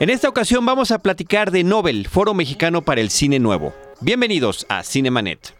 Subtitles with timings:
[0.00, 3.74] En esta ocasión vamos a platicar de Nobel, Foro Mexicano para el Cine Nuevo.
[4.00, 5.54] Bienvenidos a Cinemanet.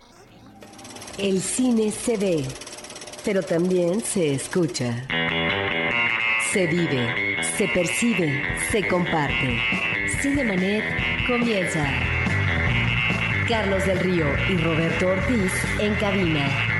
[1.18, 2.44] El cine se ve,
[3.22, 5.06] pero también se escucha.
[6.54, 9.58] Se vive, se percibe, se comparte.
[10.22, 10.84] Cinemanet
[11.28, 11.86] comienza.
[13.46, 16.79] Carlos del Río y Roberto Ortiz en cabina.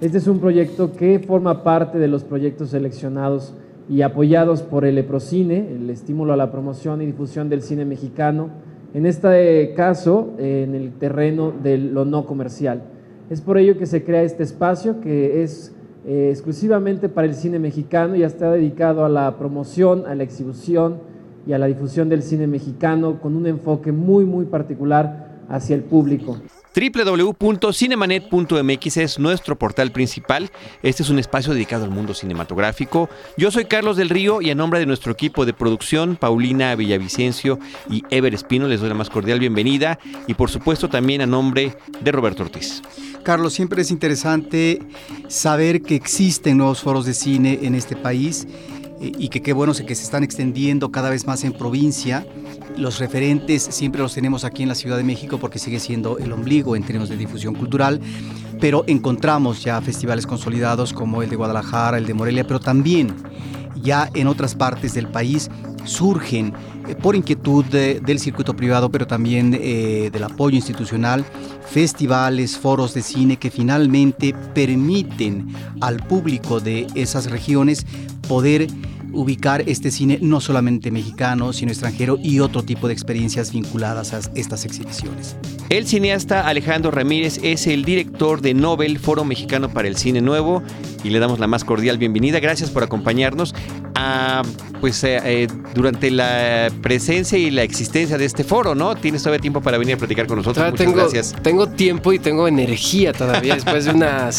[0.00, 3.52] Este es un proyecto que forma parte de los proyectos seleccionados
[3.86, 8.48] y apoyados por el EPROCINE, el estímulo a la promoción y difusión del cine mexicano,
[8.94, 12.80] en este caso en el terreno de lo no comercial.
[13.28, 17.58] Es por ello que se crea este espacio que es eh, exclusivamente para el cine
[17.58, 20.96] mexicano y está dedicado a la promoción, a la exhibición
[21.46, 25.82] y a la difusión del cine mexicano con un enfoque muy, muy particular hacia el
[25.82, 26.38] público
[26.74, 30.50] www.cinemanet.mx es nuestro portal principal.
[30.82, 33.10] Este es un espacio dedicado al mundo cinematográfico.
[33.36, 37.58] Yo soy Carlos del Río y a nombre de nuestro equipo de producción, Paulina Villavicencio
[37.88, 41.76] y Ever Espino, les doy la más cordial bienvenida y por supuesto también a nombre
[42.00, 42.82] de Roberto Ortiz.
[43.24, 44.80] Carlos, siempre es interesante
[45.28, 48.46] saber que existen nuevos foros de cine en este país
[49.00, 52.26] y que qué bueno que se están extendiendo cada vez más en provincia.
[52.76, 56.32] Los referentes siempre los tenemos aquí en la Ciudad de México porque sigue siendo el
[56.32, 58.00] ombligo en términos de difusión cultural,
[58.60, 63.14] pero encontramos ya festivales consolidados como el de Guadalajara, el de Morelia, pero también
[63.82, 65.50] ya en otras partes del país
[65.84, 66.52] surgen
[66.88, 71.24] eh, por inquietud del circuito privado, pero también eh, del apoyo institucional,
[71.66, 75.48] festivales, foros de cine que finalmente permiten
[75.80, 77.86] al público de esas regiones
[78.28, 78.66] poder
[79.12, 84.20] ubicar este cine no solamente mexicano, sino extranjero y otro tipo de experiencias vinculadas a
[84.34, 85.36] estas exhibiciones.
[85.68, 90.62] El cineasta Alejandro Ramírez es el director de Nobel, Foro Mexicano para el Cine Nuevo,
[91.04, 92.40] y le damos la más cordial bienvenida.
[92.40, 93.54] Gracias por acompañarnos
[94.00, 94.42] a,
[94.80, 98.96] pues, eh, eh, durante la presencia y la existencia de este foro, ¿no?
[98.96, 100.64] Tienes todavía tiempo para venir a platicar con nosotros.
[100.64, 101.34] Muchas tengo, gracias.
[101.42, 104.30] Tengo tiempo y tengo energía todavía después de una,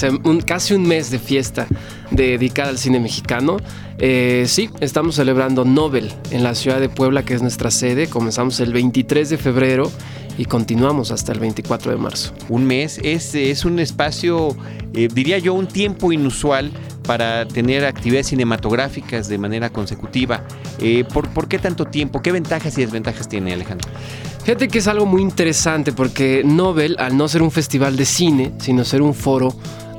[0.46, 1.68] casi un mes de fiesta
[2.10, 3.58] dedicada al cine mexicano.
[4.00, 8.08] Eh, sí, estamos celebrando Nobel en la ciudad de Puebla, que es nuestra sede.
[8.08, 9.92] Comenzamos el 23 de febrero
[10.38, 12.34] y continuamos hasta el 24 de marzo.
[12.50, 14.56] Un mes es, es un espacio,
[14.94, 16.72] eh, diría yo, un tiempo inusual
[17.04, 20.44] para tener actividades cinematográficas de manera consecutiva.
[20.80, 22.22] Eh, ¿por, ¿Por qué tanto tiempo?
[22.22, 23.90] ¿Qué ventajas y desventajas tiene Alejandro?
[24.44, 28.54] Fíjate que es algo muy interesante porque Nobel, al no ser un festival de cine,
[28.60, 29.54] sino ser un foro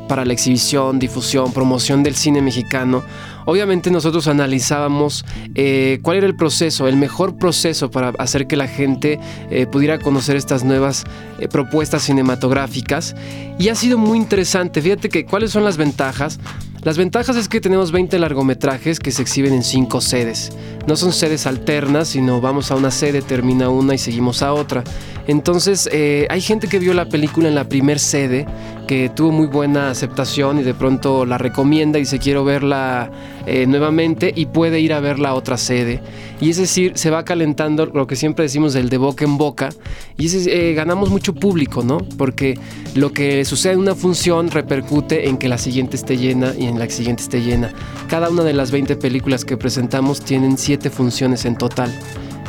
[0.08, 3.02] para la exhibición, difusión, promoción del cine mexicano,
[3.46, 5.24] obviamente nosotros analizábamos
[5.54, 9.18] eh, cuál era el proceso, el mejor proceso para hacer que la gente
[9.50, 11.04] eh, pudiera conocer estas nuevas
[11.38, 13.14] eh, propuestas cinematográficas.
[13.58, 14.82] Y ha sido muy interesante.
[14.82, 16.38] Fíjate que cuáles son las ventajas.
[16.82, 20.50] Las ventajas es que tenemos 20 largometrajes que se exhiben en 5 sedes.
[20.88, 24.82] No son sedes alternas, sino vamos a una sede, termina una y seguimos a otra.
[25.28, 28.46] Entonces, eh, hay gente que vio la película en la primer sede,
[28.86, 33.10] que tuvo muy buena aceptación y de pronto la recomienda y se quiere verla
[33.46, 36.00] eh, nuevamente y puede ir a ver la otra sede.
[36.40, 39.70] Y es decir, se va calentando lo que siempre decimos del de boca en boca
[40.16, 41.98] y eh, ganamos mucho público, ¿no?
[42.16, 42.58] Porque
[42.94, 46.78] lo que sucede en una función repercute en que la siguiente esté llena y en
[46.78, 47.72] la siguiente esté llena.
[48.08, 51.92] Cada una de las 20 películas que presentamos tienen 7 funciones en total.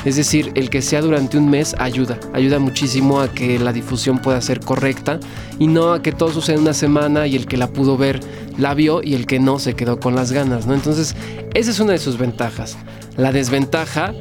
[0.06, 4.19] Es decir, el que sea durante un mes ayuda, ayuda muchísimo a que la difusión
[4.19, 5.19] pueda ser correcta
[5.59, 8.19] y no a que todo suceda en una semana y el que la pudo ver
[8.58, 10.74] la vio y el que no se quedó con las ganas, ¿no?
[10.74, 11.16] Entonces,
[11.53, 12.78] esa es una de sus ventajas.
[13.18, 14.14] La desventaja,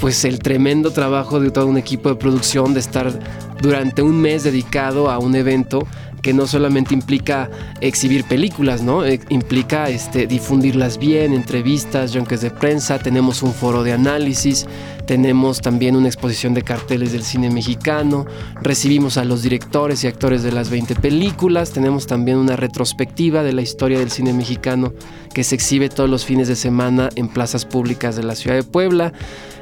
[0.00, 3.12] pues el tremendo trabajo de todo un equipo de producción de estar
[3.60, 5.86] durante un mes dedicado a un evento
[6.22, 7.50] que no solamente implica
[7.80, 9.04] exhibir películas, ¿no?
[9.04, 14.66] Eh, implica este, difundirlas bien, entrevistas, junques de prensa, tenemos un foro de análisis,
[15.06, 18.26] tenemos también una exposición de carteles del cine mexicano,
[18.60, 23.52] recibimos a los directores y actores de las 20 películas, tenemos también una retrospectiva de
[23.52, 24.92] la historia del cine mexicano
[25.34, 28.64] que se exhibe todos los fines de semana en plazas públicas de la ciudad de
[28.64, 29.12] Puebla.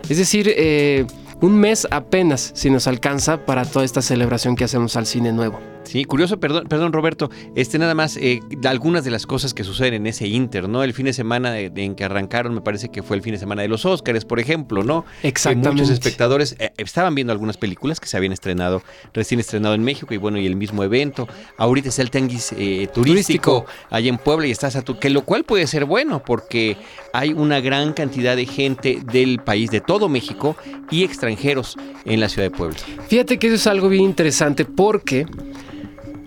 [0.08, 1.06] Es decir, eh,
[1.40, 5.80] un mes apenas si nos alcanza para toda esta celebración que hacemos al cine nuevo.
[5.85, 9.94] Sí, curioso, perdón, perdón Roberto, este nada más eh, algunas de las cosas que suceden
[9.94, 10.85] en ese Inter, ¿no?
[10.85, 13.62] El fin de semana en que arrancaron, me parece que fue el fin de semana
[13.62, 15.05] de los Óscares, por ejemplo, ¿no?
[15.23, 15.71] Exactamente.
[15.71, 18.82] muchos espectadores eh, estaban viendo algunas películas que se habían estrenado,
[19.12, 21.27] recién estrenado en México y bueno, y el mismo evento.
[21.56, 25.25] Ahorita es el tenguis eh, turístico, allá en Puebla y estás a tu, que lo
[25.25, 26.77] cual puede ser bueno porque
[27.12, 30.56] hay una gran cantidad de gente del país, de todo México
[30.91, 32.77] y extranjeros en la ciudad de Puebla.
[33.09, 35.27] Fíjate que eso es algo bien interesante porque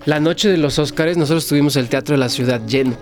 [0.05, 2.97] la noche de los Óscares nosotros tuvimos el Teatro de la Ciudad lleno.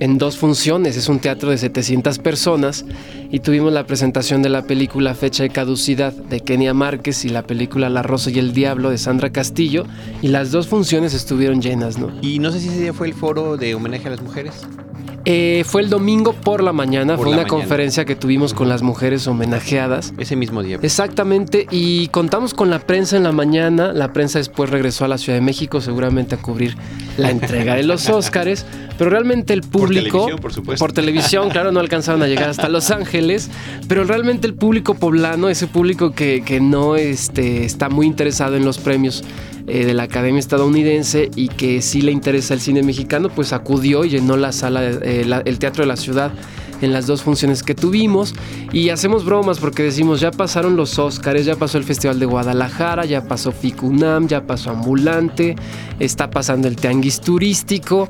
[0.00, 0.96] en dos funciones.
[0.96, 2.86] Es un teatro de 700 personas
[3.30, 7.42] y tuvimos la presentación de la película Fecha de Caducidad de Kenia Márquez y la
[7.42, 9.84] película La Rosa y el Diablo de Sandra Castillo
[10.22, 12.10] y las dos funciones estuvieron llenas, ¿no?
[12.22, 14.62] Y no sé si ese día fue el foro de homenaje a las mujeres.
[15.24, 19.26] Eh, fue el domingo por la mañana, fue una conferencia que tuvimos con las mujeres
[19.26, 20.14] homenajeadas.
[20.18, 20.78] Ese mismo día.
[20.82, 25.18] Exactamente, y contamos con la prensa en la mañana, la prensa después regresó a la
[25.18, 26.76] Ciudad de México seguramente a cubrir
[27.16, 28.64] la entrega de los Óscares,
[29.00, 29.78] pero realmente el público...
[29.78, 30.84] Por televisión, por supuesto.
[30.84, 33.48] Por televisión, claro, no alcanzaron a llegar hasta Los Ángeles,
[33.88, 38.66] pero realmente el público poblano, ese público que, que no este, está muy interesado en
[38.66, 39.24] los premios,
[39.66, 44.04] eh, de la Academia Estadounidense y que sí le interesa el cine mexicano, pues acudió
[44.04, 46.32] y llenó la sala, eh, el Teatro de la Ciudad
[46.82, 48.34] en las dos funciones que tuvimos
[48.72, 53.04] y hacemos bromas porque decimos ya pasaron los Óscares, ya pasó el Festival de Guadalajara,
[53.04, 55.56] ya pasó Ficunam, ya pasó Ambulante,
[55.98, 58.08] está pasando el Tianguis Turístico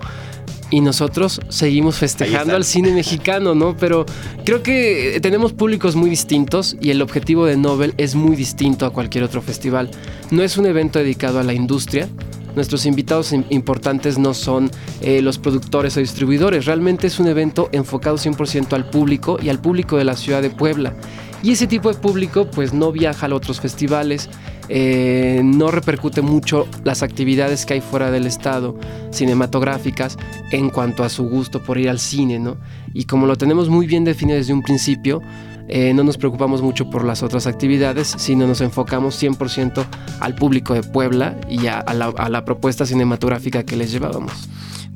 [0.70, 3.76] y nosotros seguimos festejando al cine mexicano, ¿no?
[3.76, 4.06] Pero
[4.44, 8.92] creo que tenemos públicos muy distintos y el objetivo de Nobel es muy distinto a
[8.92, 9.90] cualquier otro festival.
[10.30, 12.08] No es un evento dedicado a la industria.
[12.54, 14.70] Nuestros invitados importantes no son
[15.00, 19.60] eh, los productores o distribuidores, realmente es un evento enfocado 100% al público y al
[19.60, 20.94] público de la ciudad de Puebla.
[21.42, 24.28] Y ese tipo de público pues no viaja a otros festivales,
[24.72, 28.78] eh, no repercute mucho las actividades que hay fuera del estado
[29.10, 30.16] cinematográficas
[30.52, 32.56] en cuanto a su gusto por ir al cine, ¿no?
[32.94, 35.22] Y como lo tenemos muy bien definido desde un principio,
[35.66, 39.84] eh, no nos preocupamos mucho por las otras actividades, sino nos enfocamos 100%
[40.20, 44.48] al público de Puebla y a la propuesta cinematográfica que les llevábamos.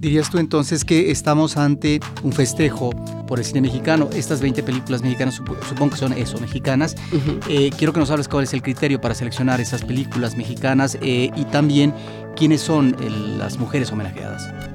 [0.04, 2.90] ¿Dirías tú entonces que estamos ante un festejo
[3.26, 4.10] por el cine mexicano?
[4.14, 5.36] Estas 20 películas mexicanas,
[5.66, 6.94] supongo que son eso, mexicanas.
[7.48, 11.30] Eh, quiero que nos hables cuál es el criterio para seleccionar esas películas mexicanas eh,
[11.34, 11.94] y también
[12.36, 12.94] quiénes son
[13.38, 14.73] las mujeres homenajeadas.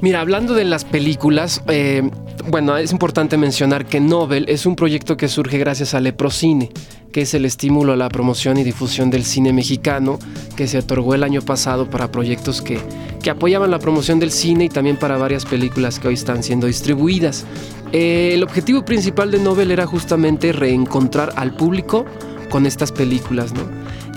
[0.00, 2.08] Mira, hablando de las películas, eh,
[2.48, 6.70] bueno, es importante mencionar que Nobel es un proyecto que surge gracias a Leprocine,
[7.10, 10.20] que es el estímulo a la promoción y difusión del cine mexicano
[10.54, 12.78] que se otorgó el año pasado para proyectos que,
[13.22, 16.68] que apoyaban la promoción del cine y también para varias películas que hoy están siendo
[16.68, 17.44] distribuidas.
[17.90, 22.04] Eh, el objetivo principal de Nobel era justamente reencontrar al público
[22.50, 23.62] con estas películas, ¿no?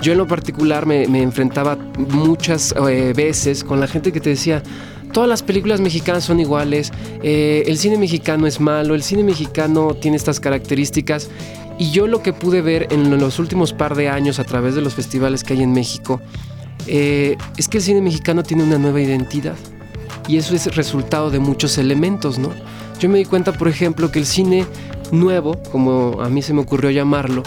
[0.00, 4.62] Yo en lo particular me, enfrentaba muchas eh, veces con la gente que te decía,
[5.12, 6.92] todas las películas mexicanas son iguales,
[7.22, 11.28] eh, el cine mexicano es malo, el cine mexicano tiene estas características.
[11.78, 14.82] Y yo lo que pude ver en los últimos par de años a través de
[14.82, 16.20] los festivales que hay en México,
[16.86, 19.56] eh, es que el cine mexicano tiene una nueva identidad.
[20.28, 22.50] Y eso es resultado de muchos elementos, ¿no?
[23.00, 24.66] Yo me di cuenta, por ejemplo, que el cine
[25.10, 27.42] nuevo, como a mí se me ocurrió llamarlo,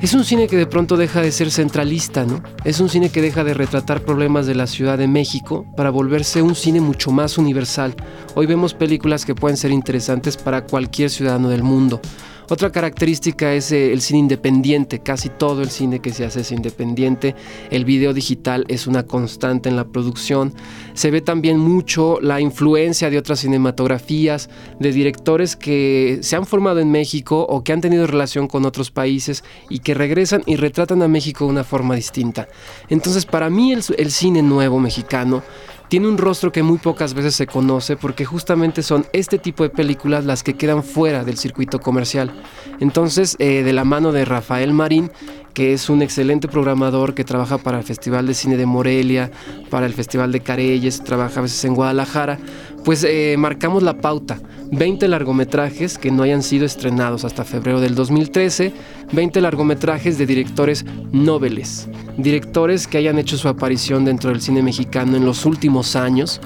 [0.00, 2.42] es un cine que de pronto deja de ser centralista, ¿no?
[2.64, 6.42] Es un cine que deja de retratar problemas de la Ciudad de México para volverse
[6.42, 7.94] un cine mucho más universal.
[8.34, 12.00] Hoy vemos películas que pueden ser interesantes para cualquier ciudadano del mundo.
[12.48, 16.52] Otra característica es eh, el cine independiente, casi todo el cine que se hace es
[16.52, 17.34] independiente,
[17.70, 20.54] el video digital es una constante en la producción,
[20.94, 24.48] se ve también mucho la influencia de otras cinematografías,
[24.78, 28.92] de directores que se han formado en México o que han tenido relación con otros
[28.92, 32.46] países y que regresan y retratan a México de una forma distinta.
[32.88, 35.42] Entonces para mí el, el cine nuevo mexicano
[35.88, 39.70] tiene un rostro que muy pocas veces se conoce porque justamente son este tipo de
[39.70, 42.32] películas las que quedan fuera del circuito comercial.
[42.80, 45.10] Entonces, eh, de la mano de Rafael Marín,
[45.54, 49.30] que es un excelente programador que trabaja para el Festival de Cine de Morelia,
[49.70, 52.38] para el Festival de Careyes, trabaja a veces en Guadalajara,
[52.86, 54.38] pues eh, marcamos la pauta.
[54.70, 58.72] 20 largometrajes que no hayan sido estrenados hasta febrero del 2013,
[59.12, 65.16] 20 largometrajes de directores nobles, directores que hayan hecho su aparición dentro del cine mexicano
[65.16, 66.40] en los últimos años,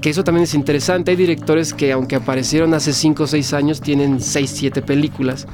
[0.00, 3.80] que eso también es interesante, hay directores que aunque aparecieron hace 5 o 6 años
[3.80, 5.48] tienen 6, 7 películas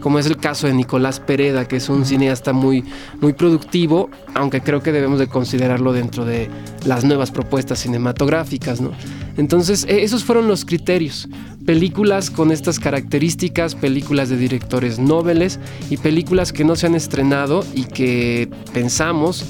[0.00, 2.84] como es el caso de Nicolás Pereda, que es un cineasta muy,
[3.20, 6.48] muy productivo, aunque creo que debemos de considerarlo dentro de
[6.86, 8.92] las nuevas propuestas cinematográficas, ¿no?
[9.36, 11.28] Entonces, e, esos fueron los criterios.
[11.64, 17.64] Películas con estas características, películas de directores nobles y películas que no se han estrenado
[17.74, 19.44] y que pensamos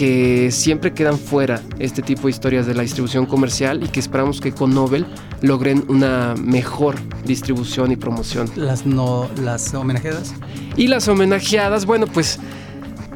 [0.00, 4.40] que siempre quedan fuera este tipo de historias de la distribución comercial y que esperamos
[4.40, 5.04] que con Nobel
[5.42, 8.50] logren una mejor distribución y promoción.
[8.56, 10.32] Las, no, las homenajeadas.
[10.74, 12.38] Y las homenajeadas, bueno, pues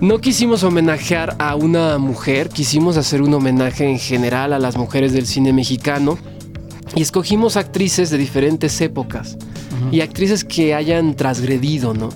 [0.03, 5.15] no quisimos homenajear a una mujer, quisimos hacer un homenaje en general a las mujeres
[5.15, 6.19] del cine mexicano
[6.95, 9.39] y escogimos actrices de diferentes épocas
[9.91, 12.11] y actrices que hayan transgredido, ¿no?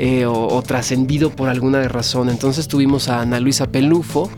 [0.00, 2.28] Eh, o, trascendido por alguna razón.
[2.28, 4.30] Entonces tuvimos a Ana Luisa Pelufo,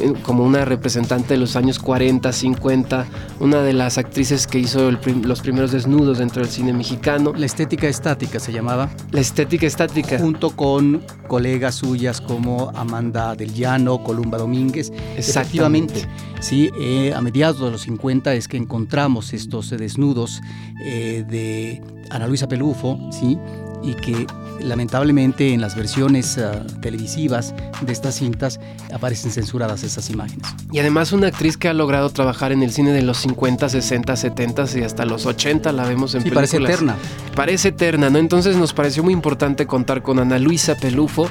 [0.00, 3.06] eh, como una representante de los años 40, 50,
[3.38, 7.34] una de las actrices que hizo los primeros desnudos dentro del cine mexicano.
[7.36, 8.88] La estética estática se llamaba.
[9.10, 10.18] La estética estática.
[10.18, 14.90] Junto con colegas suyas como Amanda del Llano, Columba Domínguez.
[15.14, 16.08] Efectivamente.
[16.40, 20.40] Sí, eh, a mediados de los 50 es que encontramos estos desnudos
[20.86, 23.36] eh, de Ana Luisa Pelufo, ¿sí?
[23.82, 24.26] Y que
[24.60, 28.60] lamentablemente en las versiones ah, televisivas de estas cintas
[28.92, 30.46] aparecen censuradas esas imágenes.
[30.70, 34.16] Y además una actriz que ha logrado trabajar en el cine de los 50, 60,
[34.16, 36.50] 70 y hasta los 80 la vemos en sí, películas.
[36.50, 36.96] parece eterna.
[37.34, 38.18] Parece eterna, ¿no?
[38.18, 41.28] Entonces nos pareció muy importante contar con Ana Luisa Pelufo.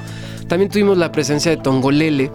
[0.47, 2.31] También tuvimos la presencia de Tongolele,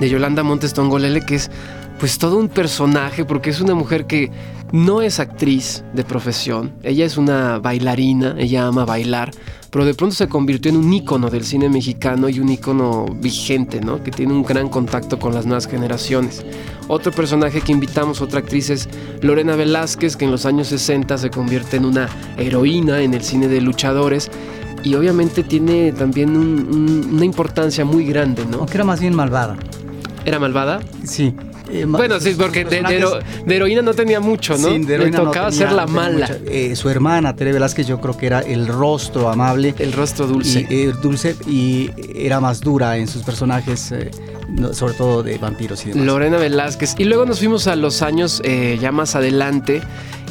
[0.00, 1.50] de Yolanda Montes Tongolele, que es
[1.98, 4.30] pues todo un personaje porque es una mujer que
[4.72, 9.30] no es actriz de profesión, ella es una bailarina, ella ama bailar,
[9.70, 13.80] pero de pronto se convirtió en un ícono del cine mexicano y un ícono vigente,
[13.80, 14.02] ¿no?
[14.02, 16.44] Que tiene un gran contacto con las nuevas generaciones.
[16.88, 18.88] Otro personaje que invitamos, otra actriz es
[19.22, 23.48] Lorena Velázquez, que en los años 60 se convierte en una heroína en el cine
[23.48, 24.30] de luchadores
[24.82, 28.58] y obviamente tiene también una importancia muy grande, ¿no?
[28.58, 29.56] Aunque era más bien malvada.
[30.24, 30.80] ¿Era malvada?
[31.04, 31.34] Sí.
[31.70, 32.82] Eh, bueno, sí, porque de,
[33.48, 34.68] heroína no tenía mucho, ¿no?
[34.68, 36.28] Sí, de Le tocaba ser la mala.
[36.46, 39.74] Eh, su hermana, Tere Velázquez, yo creo que era el rostro amable.
[39.78, 40.66] El rostro dulce.
[40.68, 43.92] Y, eh, dulce y era más dura en sus personajes,
[44.72, 46.06] sobre todo de vampiros y demás.
[46.06, 46.94] Lorena Velázquez.
[46.98, 48.42] Y luego nos fuimos a los años
[48.80, 49.82] ya más adelante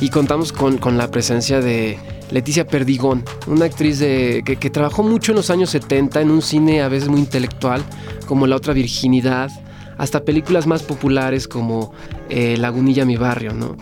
[0.02, 1.98] y contamos con, con la presencia de
[2.32, 6.42] Leticia Perdigón, una actriz de, que, que, trabajó mucho en los años 70 en un
[6.42, 7.84] cine a veces muy intelectual,
[8.26, 9.52] como La otra virginidad,
[9.98, 11.94] hasta películas más populares como
[12.30, 13.76] eh, Lagunilla Mi Barrio, ¿no?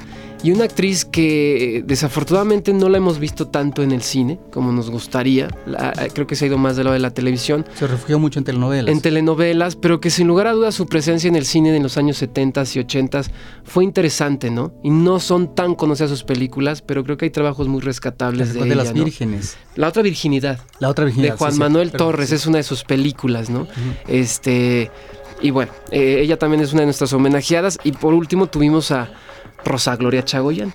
[0.43, 4.73] Y una actriz que eh, desafortunadamente no la hemos visto tanto en el cine como
[4.73, 5.47] nos gustaría.
[5.67, 7.65] Eh, creo que se ha ido más de lo de la televisión.
[7.75, 8.91] Se refugió mucho en telenovelas.
[8.91, 11.97] En telenovelas, pero que sin lugar a dudas su presencia en el cine en los
[11.97, 13.21] años 70 y 80
[13.63, 14.73] fue interesante, ¿no?
[14.83, 18.65] Y no son tan conocidas sus películas, pero creo que hay trabajos muy rescatables de,
[18.65, 19.55] de las vírgenes.
[19.77, 20.59] La otra virginidad.
[20.79, 21.31] La otra virginidad.
[21.31, 23.65] De Juan Manuel Torres, es una de sus películas, ¿no?
[24.09, 24.91] Este.
[25.43, 27.77] Y bueno, eh, ella también es una de nuestras homenajeadas.
[27.83, 29.11] Y por último tuvimos a
[29.65, 30.73] Rosa Gloria Chagoyan,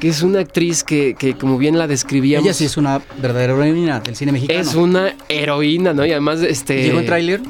[0.00, 2.46] que es una actriz que, que, como bien la describíamos.
[2.46, 4.60] Ella sí es una verdadera heroína del cine mexicano.
[4.60, 6.06] Es una heroína, ¿no?
[6.06, 6.84] Y además, este.
[6.84, 7.40] ¿Llegó en tráiler?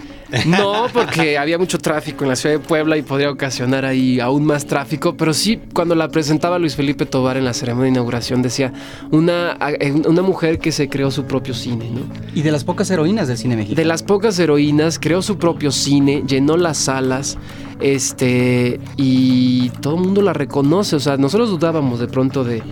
[0.47, 4.45] No, porque había mucho tráfico en la ciudad de Puebla y podría ocasionar ahí aún
[4.45, 8.43] más tráfico, pero sí, cuando la presentaba Luis Felipe Tobar en la ceremonia de inauguración,
[8.43, 8.73] decía
[9.11, 12.01] una, eh, una mujer que se creó su propio cine, ¿no?
[12.35, 13.77] Y de las pocas heroínas del cine mexicano.
[13.77, 17.39] De las pocas heroínas, creó su propio cine, llenó las salas,
[17.81, 22.63] este, y todo el mundo la reconoce, o sea, nosotros dudábamos de pronto de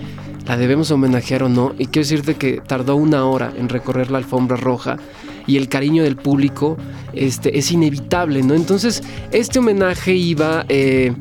[0.46, 4.18] la debemos homenajear o no, y quiero decirte que tardó una hora en recorrer la
[4.18, 4.98] alfombra roja
[5.46, 6.76] y el cariño del público
[7.12, 8.54] este, es inevitable, ¿no?
[8.54, 11.12] Entonces, este homenaje iba eh,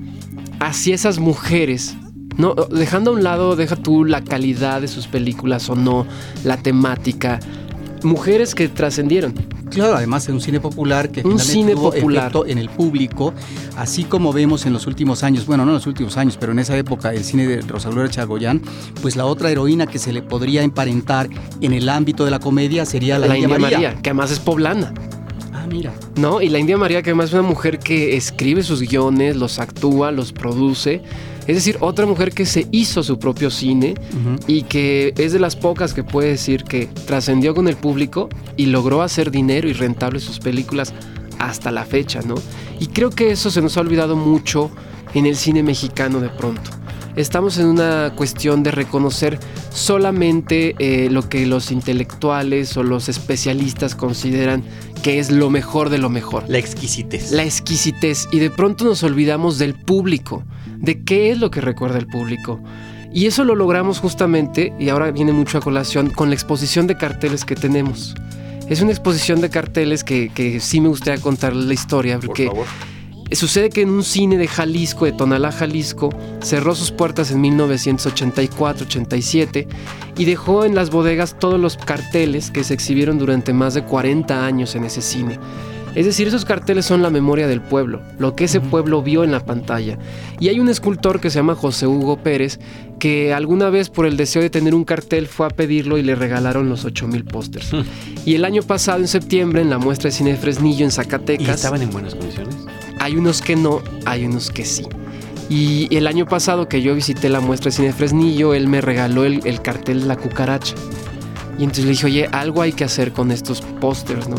[0.60, 1.96] hacia esas mujeres.
[2.38, 6.08] No, dejando a un lado, deja tú la calidad de sus películas o no,
[6.44, 7.40] la temática,
[8.04, 9.34] mujeres que trascendieron.
[9.70, 13.34] Claro, además de un cine popular que un cine popular en el público,
[13.78, 16.60] así como vemos en los últimos años, bueno, no en los últimos años, pero en
[16.60, 18.62] esa época el cine de Rosa Gloria Chagoyán,
[19.02, 21.30] pues la otra heroína que se le podría emparentar
[21.62, 23.96] en el ámbito de la comedia sería la, India, María.
[24.02, 24.94] que además es poblana.
[25.54, 25.94] Ah, mira.
[26.16, 29.60] No, y la India María, que además es una mujer que escribe sus guiones, los
[29.60, 31.02] actúa, los produce
[31.48, 33.96] es decir, otra mujer que se hizo su propio cine
[34.48, 38.68] y que es de las pocas que puede decir que trascendió con el público y
[38.68, 40.94] logró hacer dinero y rentable sus películas
[41.40, 42.36] hasta la fecha, ¿no?
[42.80, 44.70] Y creo que eso se nos ha olvidado mucho
[45.14, 46.70] en el cine mexicano de pronto.
[47.16, 49.38] Estamos en una cuestión de reconocer
[49.74, 54.64] solamente eh, lo que los intelectuales o los especialistas consideran
[55.04, 56.46] que es lo mejor de lo mejor.
[56.48, 57.32] La exquisitez.
[57.32, 58.28] La exquisitez.
[58.32, 60.44] Y de pronto nos olvidamos del público
[60.82, 62.60] de qué es lo que recuerda el público.
[63.14, 66.98] Y eso lo logramos justamente, y ahora viene mucho a colación, con la exposición de
[66.98, 68.16] carteles que tenemos.
[68.70, 72.50] Es una exposición de carteles que, sí me gustaría contarles la historia, porque
[73.34, 76.10] sucede que en un cine de Jalisco, de Tonalá, Jalisco,
[76.42, 79.68] cerró sus puertas en 1984-87
[80.18, 84.46] y dejó en las bodegas todos los carteles que se exhibieron durante más de 40
[84.46, 85.38] años en ese cine.
[85.96, 89.32] Es decir, esos carteles son la memoria del pueblo, lo que ese pueblo vio en
[89.32, 89.98] la pantalla.
[90.40, 92.60] Y hay un escultor que se llama José Hugo Pérez,
[92.98, 96.16] que alguna vez por el deseo de tener un cartel fue a pedirlo y le
[96.16, 97.72] regalaron los 8000 pósters.
[98.26, 101.48] y el año pasado, en septiembre, en la muestra de cine de Fresnillo en Zacatecas.
[101.48, 102.56] ¿Y estaban en buenas condiciones?
[103.00, 104.86] Hay unos que no, hay unos que sí.
[105.50, 108.80] Y el año pasado que yo visité la muestra de cine de Fresnillo, él me
[108.80, 110.76] regaló el, cartel de la cucaracha.
[111.60, 114.38] Y entonces le dije, oye, algo hay que hacer con estos pósters, ¿no?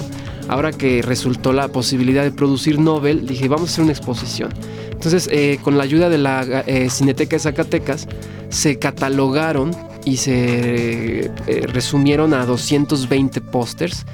[0.48, 4.50] Ahora que resultó la posibilidad de producir Nobel, dije, vamos a hacer una exposición.
[4.90, 8.06] Entonces, eh, con la ayuda de la eh, Cineteca de Zacatecas,
[8.50, 14.04] se catalogaron y se eh, resumieron a 220 pósters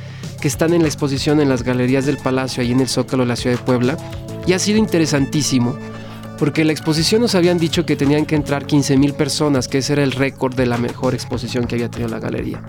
[0.41, 3.29] que están en la exposición en las galerías del Palacio, ahí en el Zócalo de
[3.29, 3.97] la ciudad de Puebla.
[4.47, 5.77] Y ha sido interesantísimo,
[6.39, 9.79] porque en la exposición nos habían dicho que tenían que entrar 15 mil personas, que
[9.79, 12.63] ese era el récord de la mejor exposición que había tenido la galería.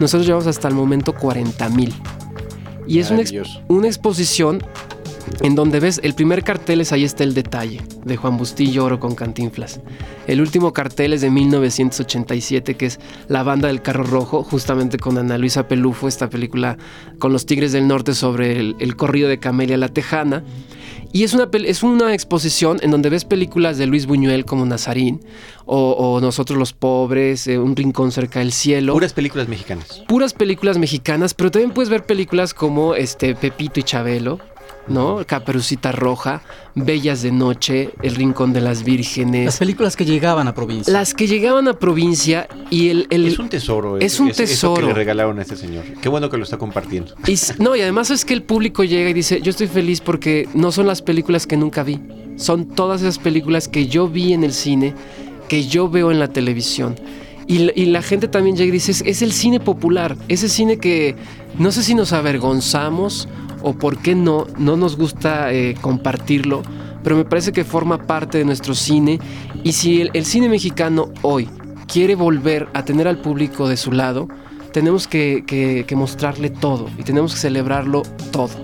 [0.00, 1.94] Nosotros llevamos hasta el momento 40 mil.
[2.90, 3.22] Y es una,
[3.68, 4.62] una exposición
[5.42, 8.98] en donde ves el primer cartel es ahí está el detalle de Juan Bustillo Oro
[8.98, 9.80] con Cantinflas.
[10.26, 15.18] El último cartel es de 1987 que es La banda del carro rojo, justamente con
[15.18, 16.78] Ana Luisa Pelufo, esta película
[17.18, 20.42] con los Tigres del Norte sobre el, corrido de Camelia la Tejana.
[21.12, 25.20] Y es una, es una exposición en donde ves películas de Luis Buñuel como Nazarín
[25.66, 28.92] o, Nosotros los Pobres, eh, Un Rincón cerca del cielo.
[28.92, 30.02] Puras películas mexicanas.
[30.08, 34.40] Puras películas mexicanas, pero también puedes ver películas como este, Pepito y Chabelo,
[34.88, 35.24] ¿no?
[35.26, 36.42] Caperucita Roja,
[36.74, 39.46] Bellas de Noche, El Rincón de las Vírgenes.
[39.46, 40.92] Las películas que llegaban a provincia.
[40.92, 43.06] Las que llegaban a provincia y el...
[43.10, 43.98] es un tesoro.
[43.98, 44.80] Es, un tesoro.
[44.80, 45.84] que le regalaron a este señor.
[46.00, 47.14] Qué bueno que lo está compartiendo.
[47.26, 50.48] Y, no, y además es que el público llega y dice, yo estoy feliz porque
[50.54, 52.00] no son las películas que nunca vi.
[52.36, 54.94] Son todas esas películas que yo vi en el cine,
[55.48, 56.96] que yo veo en la televisión.
[57.46, 61.16] Y, y, la gente también llega y dice, es el cine popular, ese cine que
[61.58, 63.28] no sé si nos avergonzamos
[63.62, 66.62] o por qué no, no nos gusta eh, compartirlo,
[67.02, 69.18] pero me parece que forma parte de nuestro cine
[69.64, 71.48] y si el, cine mexicano hoy
[71.86, 74.28] quiere volver a tener al público de su lado,
[74.72, 78.54] tenemos que, mostrarle todo y tenemos que celebrarlo todo.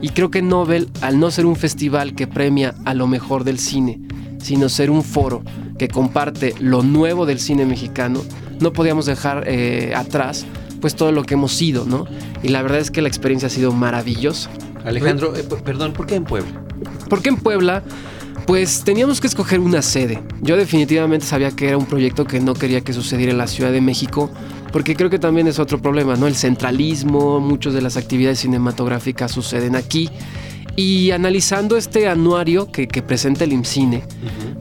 [0.00, 3.58] Y creo que Nobel, al no ser un festival que premia a lo mejor del
[3.58, 4.00] cine,
[4.38, 5.42] sino ser un foro
[5.78, 8.20] que comparte lo nuevo del cine mexicano,
[8.60, 10.46] no podíamos dejar eh, atrás
[10.80, 12.06] pues todo lo que hemos sido, ¿no?
[12.42, 14.50] Y la verdad es que la experiencia ha sido maravillosa.
[14.84, 16.62] Alejandro, eh, perdón, ¿por qué en Puebla?
[17.08, 17.82] Porque en Puebla,
[18.46, 20.22] pues teníamos que escoger una sede.
[20.42, 23.72] Yo definitivamente sabía que era un proyecto que no quería que sucediera en la Ciudad
[23.72, 24.30] de México,
[24.72, 26.26] porque creo que también es otro problema, ¿no?
[26.26, 30.10] El centralismo, muchas de las actividades cinematográficas suceden aquí.
[30.76, 34.04] Y analizando este anuario que, presenta el IMCINE,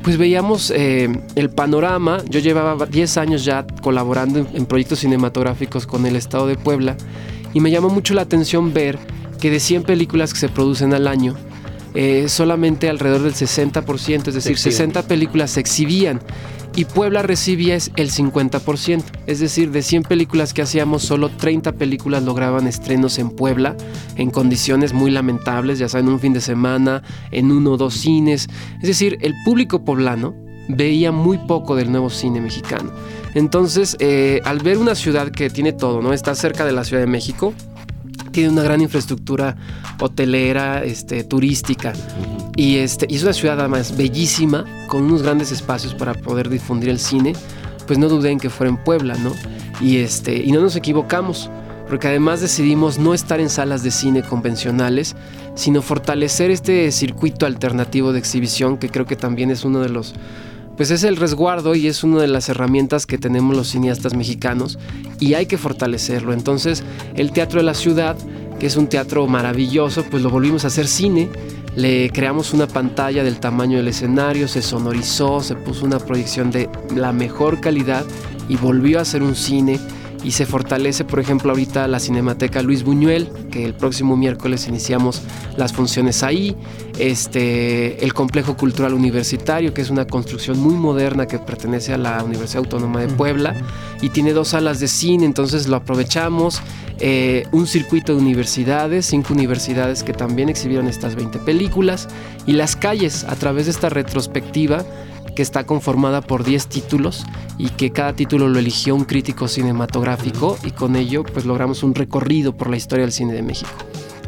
[0.06, 2.20] pues veíamos eh, el panorama.
[2.30, 6.96] Yo llevaba 10 años ya colaborando en, proyectos cinematográficos con el Estado de Puebla
[7.56, 9.00] y me llamó mucho la atención ver
[9.42, 11.36] que de 100 películas que se producen al año,
[11.96, 16.22] eh, solamente alrededor del 60%, es decir, 60 películas se exhibían
[16.76, 19.04] y Puebla recibía el 50%.
[19.28, 23.76] Es decir, de 100 películas que hacíamos, solo 30 películas lograban estrenos en Puebla
[24.16, 28.48] en condiciones muy lamentables, ya saben, un fin de semana, en uno o dos cines.
[28.82, 30.36] Es decir, el público poblano
[30.68, 32.92] veía muy poco del nuevo cine mexicano.
[33.34, 36.14] Entonces, eh, al ver una ciudad que tiene todo, ¿no?
[36.14, 37.54] Está cerca de la Ciudad de México,
[38.36, 39.56] tiene una gran infraestructura
[39.98, 41.94] hotelera, este, turística.
[42.58, 46.90] Y, este, y es una ciudad además bellísima, con unos grandes espacios para poder difundir
[46.90, 47.32] el cine.
[47.88, 49.32] Pues no dudé en que fuera en Puebla, ¿no?
[49.80, 51.50] Y, este, y no nos equivocamos,
[51.88, 55.16] porque además decidimos no estar en salas de cine convencionales,
[55.56, 60.14] sino fortalecer este circuito alternativo de exhibición, que creo que también es uno de los
[60.78, 64.78] pues es el resguardo y es una de las herramientas que tenemos los cineastas mexicanos
[65.20, 66.34] y hay que fortalecerlo.
[66.34, 66.84] Entonces,
[67.16, 68.18] el Teatro de la Ciudad,
[68.60, 71.30] que es un teatro maravilloso, pues lo volvimos a hacer cine.
[71.76, 76.70] Le creamos una pantalla del tamaño del escenario, se sonorizó, se puso una proyección de
[76.96, 78.06] la mejor calidad
[78.48, 79.80] y volvió a ser un cine
[80.24, 85.22] y se fortalece, por ejemplo, ahorita la Cinemateca Luis Buñuel, que el próximo miércoles iniciamos
[85.58, 86.56] las funciones ahí,
[86.98, 92.24] este, el Complejo Cultural Universitario, que es una construcción muy moderna que pertenece a la
[92.24, 93.56] Universidad Autónoma de Puebla
[94.02, 96.62] y tiene dos salas de cine, entonces lo aprovechamos,
[97.00, 102.08] eh, un circuito de universidades, cinco universidades que también exhibieron estas 20 películas
[102.46, 104.86] y las calles a través de esta retrospectiva
[105.36, 107.26] que está conformada por 10 títulos
[107.58, 111.94] y que cada título lo eligió un crítico cinematográfico y con ello pues logramos un
[111.94, 113.72] recorrido por la historia del cine de México.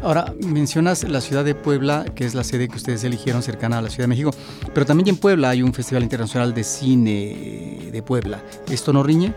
[0.02, 3.82] Ahora, mencionas la ciudad de Puebla, que es la sede que ustedes eligieron cercana a
[3.82, 4.30] la Ciudad de México,
[4.72, 8.40] pero también en Puebla hay un Festival Internacional de Cine de Puebla.
[8.70, 9.34] ¿Esto no riñe?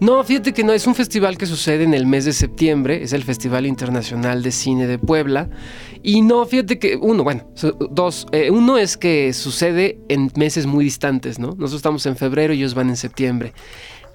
[0.00, 3.12] No, fíjate que no, es un festival que sucede en el mes de septiembre, es
[3.12, 5.50] el Festival Internacional de Cine de Puebla.
[6.02, 7.46] Y no, fíjate que, uno, bueno,
[7.90, 11.48] dos, eh, uno es que sucede en meses muy distantes, ¿no?
[11.48, 13.52] Nosotros estamos en febrero y ellos van en septiembre.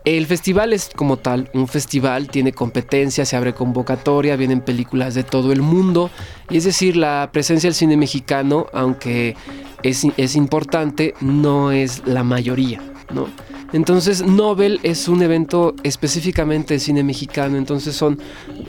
[0.05, 5.23] El festival es como tal, un festival, tiene competencia, se abre convocatoria, vienen películas de
[5.23, 6.09] todo el mundo.
[6.49, 9.35] Y es decir, la presencia del cine mexicano, aunque
[9.83, 12.81] es, es importante, no es la mayoría,
[13.13, 13.27] ¿no?
[13.75, 18.17] Entonces, Nobel es un evento específicamente de cine mexicano, entonces son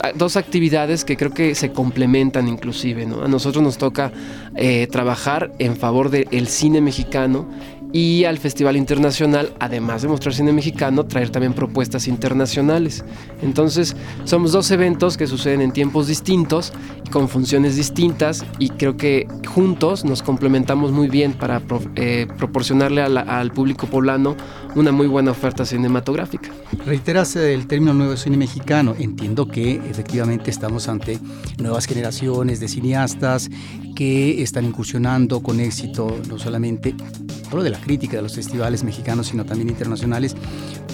[0.02, 3.22] ah, dos actividades que creo que se complementan inclusive, ¿no?
[3.22, 4.10] A nosotros nos toca
[4.56, 7.46] eh, trabajar en favor del cine mexicano
[7.92, 13.04] y al Festival Internacional, además de mostrar cine mexicano, traer también propuestas internacionales.
[13.42, 16.72] Entonces, somos dos eventos que suceden en tiempos distintos,
[17.10, 21.62] con funciones distintas y creo que juntos nos complementamos muy bien para
[21.94, 24.36] eh, proporcionarle al público poblano
[24.74, 26.50] una muy buena oferta cinematográfica.
[26.84, 28.94] Reiteras el término nuevo cine mexicano.
[28.98, 31.18] Entiendo que efectivamente estamos ante
[31.58, 33.48] nuevas generaciones de cineastas
[33.94, 36.94] que están incursionando con éxito no solamente
[37.62, 40.34] de la crítica de los festivales mexicanos, sino también internacionales,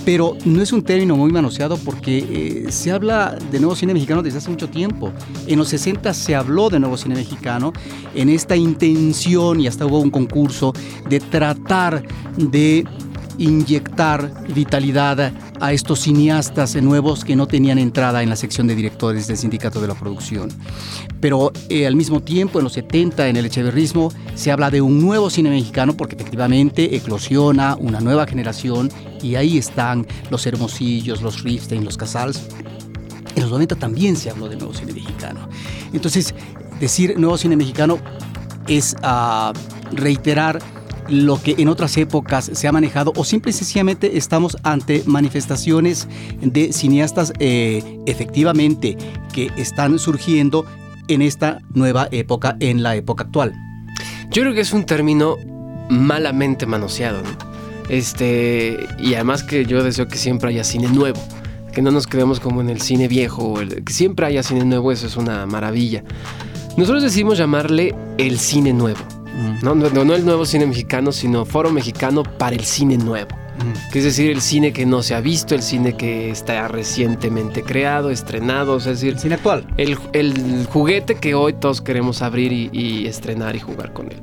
[0.05, 4.23] pero no es un término muy manoseado porque eh, se habla de nuevo cine mexicano
[4.23, 5.13] desde hace mucho tiempo.
[5.47, 7.73] En los 60 se habló de nuevo cine mexicano
[8.15, 10.73] en esta intención, y hasta hubo un concurso,
[11.09, 12.03] de tratar
[12.37, 12.87] de
[13.43, 19.27] inyectar vitalidad a estos cineastas nuevos que no tenían entrada en la sección de directores
[19.27, 20.51] del sindicato de la producción.
[21.21, 25.01] Pero eh, al mismo tiempo, en los 70, en el echeverrismo, se habla de un
[25.01, 31.43] nuevo cine mexicano porque efectivamente eclosiona una nueva generación y ahí están los Hermosillos, los
[31.43, 32.41] Rifstein, los Casals.
[33.35, 35.49] En los 90 también se habló de nuevo cine mexicano.
[35.93, 36.35] Entonces,
[36.79, 37.99] decir nuevo cine mexicano
[38.69, 39.53] es uh,
[39.95, 40.61] reiterar
[41.13, 46.09] lo que en otras épocas se ha manejado o simple y sencillamente estamos ante manifestaciones
[46.41, 48.97] de cineastas eh, efectivamente
[49.33, 50.65] que están surgiendo
[51.09, 53.53] en esta nueva época, en la época actual.
[54.31, 55.37] Yo creo que es un término
[55.91, 57.23] malamente manoseado,
[57.91, 61.21] Este, y además que yo deseo que siempre haya cine nuevo,
[61.75, 65.07] que no nos quedemos como en el cine viejo, que siempre haya cine nuevo, eso
[65.07, 66.03] es una maravilla.
[66.79, 69.01] Nosotros decidimos llamarle el cine nuevo.
[69.63, 73.31] No, no, el nuevo cine mexicano, sino Foro Mexicano para el cine nuevo.
[73.93, 77.63] Que es decir, el cine que no se ha visto, el cine que está recientemente
[77.63, 79.67] creado, estrenado, es decir, el cine actual.
[79.77, 84.21] El, el juguete que hoy todos queremos abrir y, estrenar y jugar con él.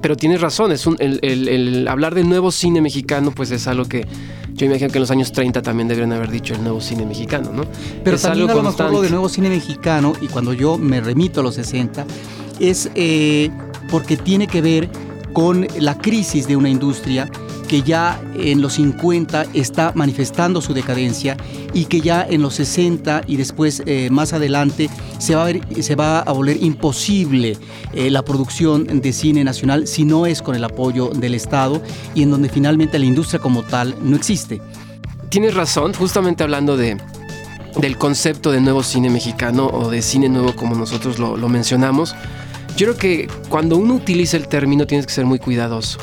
[0.00, 4.06] Pero tienes razón, es un, el, hablar de nuevo cine mexicano, pues es algo que
[4.52, 7.50] yo imagino que en los años 30 también deberían haber dicho el nuevo cine mexicano,
[7.52, 7.64] ¿no?
[8.04, 11.00] Pero también algo a lo mejor lo de nuevo cine mexicano, y cuando yo me
[11.00, 12.06] remito a los 60,
[12.60, 13.50] es eh,
[13.90, 14.88] porque tiene que ver
[15.32, 17.30] con la crisis de una industria
[17.66, 21.36] que ya en los 50 está manifestando su decadencia
[21.74, 25.60] y que ya en los 60 y después eh, más adelante se va, a ver,
[25.82, 27.56] se va a volver imposible
[27.92, 31.82] eh, la producción de cine nacional si no es con el apoyo del Estado
[32.14, 34.60] y en donde finalmente la industria como tal no existe.
[35.28, 36.96] Tienes razón, justamente hablando de,
[37.78, 42.14] del concepto de nuevo cine mexicano o de cine nuevo como nosotros lo, lo mencionamos.
[42.76, 45.98] Yo creo que cuando uno utiliza el término tienes que ser muy cuidadoso,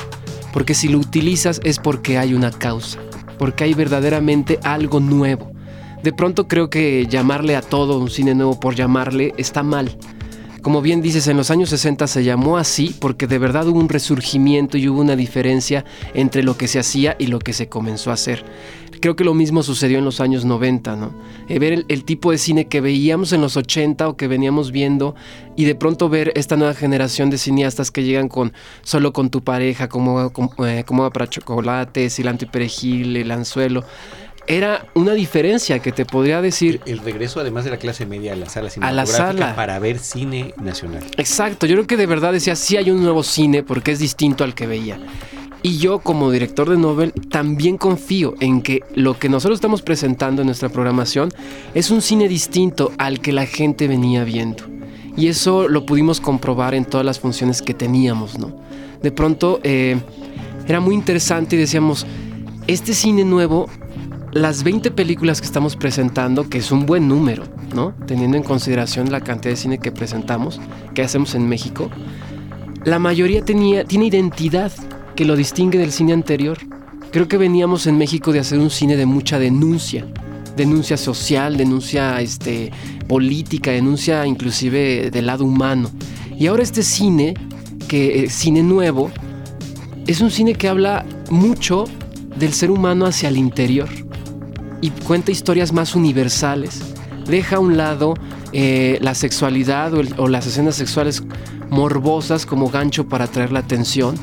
[0.52, 2.98] porque si lo utilizas es porque hay una causa,
[3.38, 5.52] porque hay verdaderamente algo nuevo.
[6.02, 9.96] De pronto creo que llamarle a todo un cine nuevo por llamarle está mal.
[10.62, 13.88] Como bien dices, en los años 60 se llamó así porque de verdad hubo un
[13.88, 18.10] resurgimiento y hubo una diferencia entre lo que se hacía y lo que se comenzó
[18.10, 18.44] a hacer.
[19.04, 21.12] Creo que lo mismo sucedió en los años 90, ¿no?
[21.46, 25.14] Eh, ver el, tipo de cine que veíamos en los 80 o que veníamos viendo
[25.56, 29.44] y de pronto ver esta nueva generación de cineastas que llegan con solo con tu
[29.44, 33.84] pareja, como, como, eh, como para chocolate, cilantro y perejil, el anzuelo
[34.46, 36.80] era una diferencia que te podría decir.
[36.86, 39.54] El, regreso, además de la clase media, a la sala cinematográfica a la sala.
[39.56, 41.04] para ver cine nacional.
[41.18, 44.44] Exacto, yo creo que de verdad decía, sí hay un nuevo cine porque es distinto
[44.44, 44.98] al que veía.
[45.66, 50.42] Y yo como director de Nobel también confío en que lo que nosotros estamos presentando
[50.42, 51.30] en nuestra programación
[51.72, 54.64] es un cine distinto al que la gente venía viendo.
[55.16, 58.54] Y eso lo pudimos comprobar en todas las funciones que teníamos, ¿no?
[59.02, 59.98] De pronto eh,
[60.68, 62.06] era muy interesante y decíamos,
[62.66, 63.66] este cine nuevo
[64.32, 67.94] las 20 películas que estamos presentando, que es un buen número, ¿no?
[68.06, 70.60] Teniendo en consideración la cantidad de cine que presentamos,
[70.92, 71.88] que hacemos en México,
[72.84, 74.70] la mayoría tenía, tiene identidad
[75.14, 76.58] que lo distingue del cine anterior.
[77.10, 80.06] Creo que veníamos en México de hacer un cine de mucha denuncia,
[80.56, 82.70] denuncia social, denuncia este,
[83.08, 85.90] política, denuncia inclusive del lado humano.
[86.36, 87.34] Y ahora este cine,
[87.86, 89.10] que eh, cine nuevo,
[90.06, 91.84] es un cine que habla mucho
[92.36, 93.88] del ser humano hacia el interior
[94.80, 96.80] y cuenta historias más universales.
[97.26, 98.14] Deja a un lado
[98.52, 101.22] eh, la sexualidad o, las escenas sexuales
[101.70, 104.14] morbosas como gancho para atraer la atención.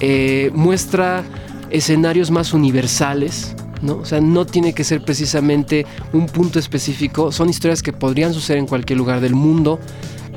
[0.00, 1.24] Eh, muestra
[1.70, 3.96] escenarios más universales, ¿no?
[3.96, 8.58] O sea, no tiene que ser precisamente un punto específico, son historias que podrían suceder
[8.58, 9.78] en cualquier lugar del mundo.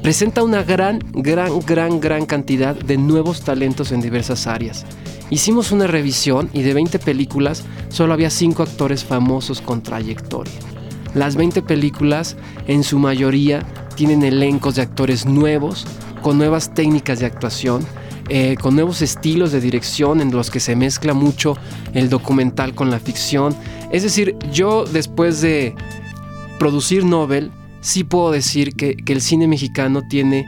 [0.01, 4.85] Presenta una gran, gran, gran, gran cantidad de nuevos talentos en diversas áreas.
[5.29, 10.53] Hicimos una revisión y de 20 películas solo había 5 actores famosos con trayectoria.
[11.13, 12.35] Las 20 películas
[12.67, 15.85] en su mayoría tienen elencos de actores nuevos,
[16.21, 17.85] con nuevas técnicas de actuación,
[18.29, 21.57] eh, con nuevos estilos de dirección en los que se mezcla mucho
[21.93, 23.55] el documental con la ficción.
[23.91, 25.75] Es decir, yo después de
[26.59, 30.45] producir Nobel, sí puedo decir que, que el cine mexicano tiene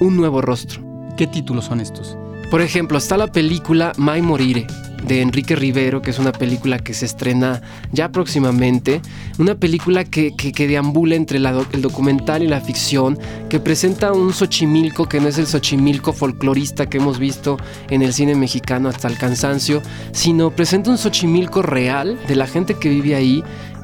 [0.00, 0.82] un nuevo rostro.
[1.16, 2.16] ¿Qué títulos son estos?
[2.50, 4.66] Por ejemplo, está la película Mai Morire
[5.06, 7.60] de Enrique Rivero, que es una película que se estrena
[7.92, 9.00] ya próximamente,
[9.38, 15.08] una película que, que, deambula entre el documental y la ficción, que presenta un Xochimilco
[15.08, 17.56] que no es el Xochimilco folclorista que hemos visto
[17.90, 22.74] en el cine mexicano hasta el cansancio, sino presenta un Xochimilco real de la gente
[22.74, 23.42] que vive ahí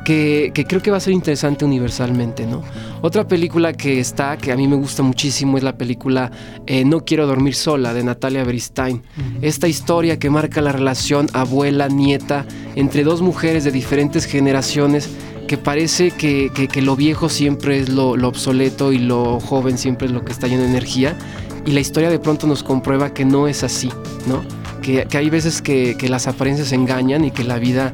[0.08, 2.62] que, creo que va a ser interesante universalmente, ¿no?
[3.02, 6.32] Otra película que está, que a mí me gusta muchísimo, es la película
[6.66, 9.02] eh, No quiero dormir sola, de Natalia Beristain.
[9.42, 15.10] Esta historia que marca la relación abuela-nieta entre dos mujeres de diferentes generaciones
[15.46, 20.24] que parece que, lo viejo siempre es lo, obsoleto y lo joven siempre es lo
[20.24, 21.18] que está lleno de energía.
[21.66, 23.90] Y la historia de pronto nos comprueba que no es así,
[24.26, 24.42] ¿no?
[24.80, 27.92] Que, hay veces que, que las apariencias engañan y que la vida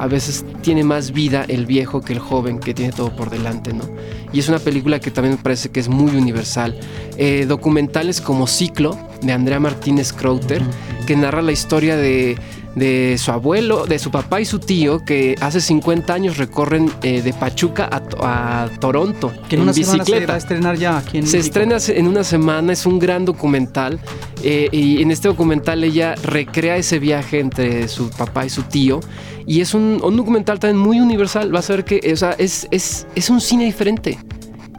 [0.00, 3.74] a veces tiene más vida el viejo que el joven que tiene todo por delante,
[3.74, 3.84] ¿no?
[4.32, 6.74] Y es una película que también me parece que es muy universal.
[7.18, 10.62] Eh, documentales como Ciclo, de Andrea Martínez Crowther,
[11.06, 12.38] que narra la historia de
[12.74, 17.22] de su abuelo, de su papá y su tío, que hace 50 años recorren eh,
[17.22, 20.20] de Pachuca a, Toronto que en, una bicicleta.
[20.20, 23.24] se va a estrenar ya aquí en Se estrena en una semana, es un gran
[23.24, 24.00] documental.
[24.42, 29.00] Eh, y en este documental ella recrea ese viaje entre su papá y su tío.
[29.46, 31.54] Y es un, documental también muy universal.
[31.54, 34.18] Va a ser que, o sea, es, es, es un cine diferente.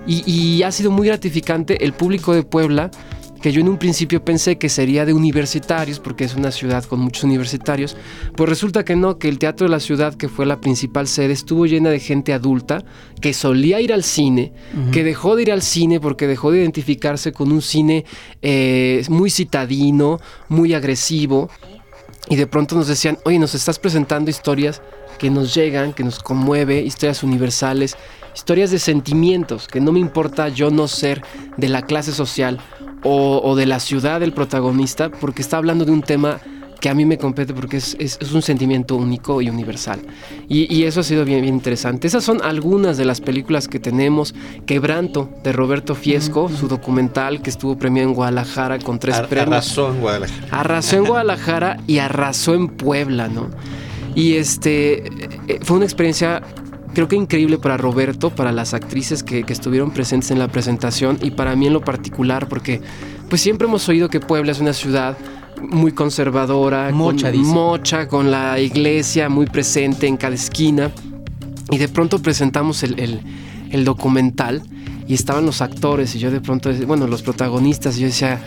[0.08, 1.84] Y, y ha sido muy gratificante.
[1.84, 2.89] El público de Puebla
[3.41, 6.99] que yo en un principio pensé que sería de universitarios, porque es una ciudad con
[6.99, 7.97] muchos universitarios,
[8.36, 11.34] pues resulta que no, que el Teatro de la Ciudad, que fue la principal sede,
[11.34, 12.84] estuvo llena de gente adulta
[13.19, 14.54] que solía ir al cine,
[14.91, 18.06] que dejó de ir al cine porque dejó de identificarse con un cine
[18.41, 21.49] eh, muy citadino, muy agresivo,
[22.30, 24.82] y de pronto nos decían, oye, nos estás presentando historias
[25.17, 27.97] que nos llegan, que nos conmueve, historias universales,
[28.36, 31.23] historias de sentimientos, que no me importa yo no ser
[31.58, 32.60] de la clase social
[33.04, 36.40] o, de la ciudad del protagonista, porque está hablando de un tema
[36.80, 40.02] que a mí me compete porque es, un sentimiento único y universal.
[40.50, 42.08] Y, eso ha sido bien, bien, interesante.
[42.08, 44.34] Esas son algunas de las películas que tenemos.
[44.66, 49.48] Quebranto, de Roberto Fiesco, su documental que estuvo premiado en Guadalajara con tres premios.
[49.48, 50.48] Arrasó en Guadalajara.
[50.52, 53.50] Arrasó en Guadalajara y arrasó en Puebla, ¿no?
[54.16, 55.08] Y este
[55.48, 56.42] eh, fue una experiencia
[56.93, 61.32] creo que increíble para Roberto, para las actrices que, estuvieron presentes en la presentación y
[61.32, 62.82] para mí en lo particular, porque
[63.30, 65.17] pues siempre hemos oído que Puebla es una ciudad
[65.62, 70.91] muy conservadora, mocha, con, mocha, con la iglesia muy presente en cada esquina.
[71.69, 73.21] Y de pronto presentamos el,
[73.86, 74.63] documental
[75.08, 78.41] y estaban los actores y yo de pronto, bueno, los protagonistas, y yo decía,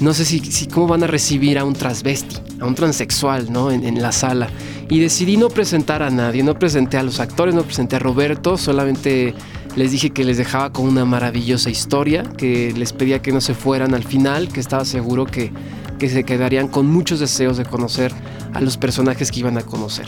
[0.00, 3.70] no sé si, cómo van a recibir a un transvesti, a un transexual, ¿no?
[3.70, 4.48] En, la sala.
[4.88, 8.56] Y decidí no presentar a nadie, no presenté a los actores, no presenté a Roberto,
[8.56, 9.34] solamente
[9.76, 13.54] les dije que les dejaba con una maravillosa historia, que les pedía que no se
[13.54, 15.52] fueran al final, que estaba seguro que
[16.00, 18.12] se quedarían con muchos deseos de conocer
[18.52, 20.06] a los personajes que iban a conocer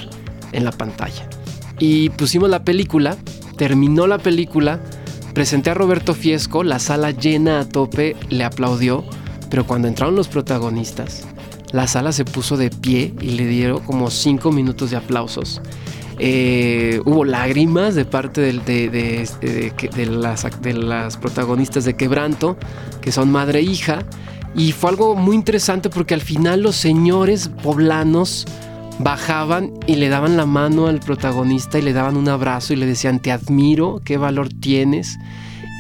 [0.53, 1.29] en la pantalla.
[1.79, 3.17] Y pusimos la película,
[3.57, 4.81] terminó la película,
[5.35, 9.05] presenté a Roberto Fiesco, la sala llena a tope, le aplaudió
[9.51, 11.25] pero cuando entraron los protagonistas,
[11.73, 15.61] la sala se puso de pie y le dieron como cinco minutos de aplausos.
[16.19, 22.57] Eh, hubo lágrimas de parte las, de las protagonistas de Quebranto,
[23.01, 24.05] que son madre e hija.
[24.55, 28.47] Y fue algo muy interesante porque al final los señores poblanos
[28.99, 32.87] bajaban y le daban la mano al protagonista y le daban un abrazo y le
[32.87, 35.19] decían, te admiro, qué valor tienes.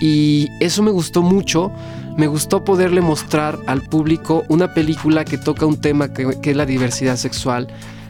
[0.02, 1.72] Y eso me gustó mucho
[2.16, 6.66] me gustó poderle mostrar al público una película que toca un tema que, es la
[6.66, 7.68] diversidad sexual.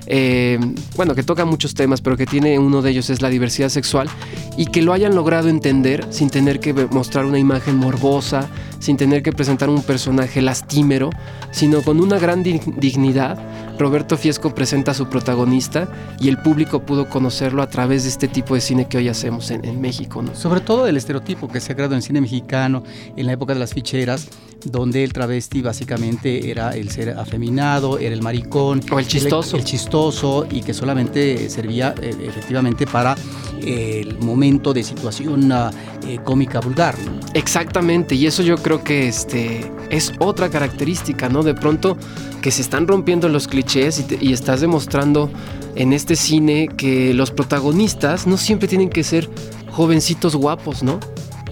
[0.08, 0.58] Eh,
[0.94, 4.08] bueno, que toca muchos temas, pero que tiene uno de ellos es la diversidad sexual
[4.56, 9.22] y que lo hayan logrado entender sin tener que mostrar una imagen morbosa, sin tener
[9.22, 11.10] que presentar un personaje lastimero,
[11.50, 13.38] sino con una gran dignidad
[13.78, 18.26] Roberto Fiesco presenta a su protagonista y el público pudo conocerlo a través de este
[18.26, 20.22] tipo de cine que hoy hacemos en, México.
[20.22, 20.34] ¿no?
[20.34, 22.82] Sobre todo el estereotipo que se ha creado en cine mexicano
[23.16, 24.28] en la época de las ficheras,
[24.64, 28.80] donde el travesti básicamente era el ser afeminado, era el maricón.
[28.90, 29.56] O el chistoso.
[29.56, 33.14] El, chistoso y que solamente servía eh, efectivamente para
[33.62, 35.70] el momento de situación ah,
[36.06, 36.94] eh, cómica vulgar.
[37.34, 41.44] Exactamente, y eso yo creo que este, es otra característica, ¿no?
[41.44, 41.96] De pronto
[42.42, 45.30] que se están rompiendo los clichés y, y estás demostrando
[45.76, 49.30] en este cine que los protagonistas no siempre tienen que ser
[49.70, 50.98] jovencitos guapos, ¿no?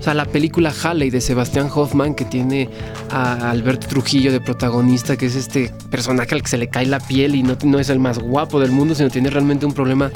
[0.05, 2.69] O sea, la película Halley de Sebastián Hoffman, que tiene
[3.11, 7.01] a Alberto Trujillo de protagonista, que es este personaje al que se le cae la
[7.01, 10.11] piel y no, no es el más guapo del mundo, sino tiene realmente un problema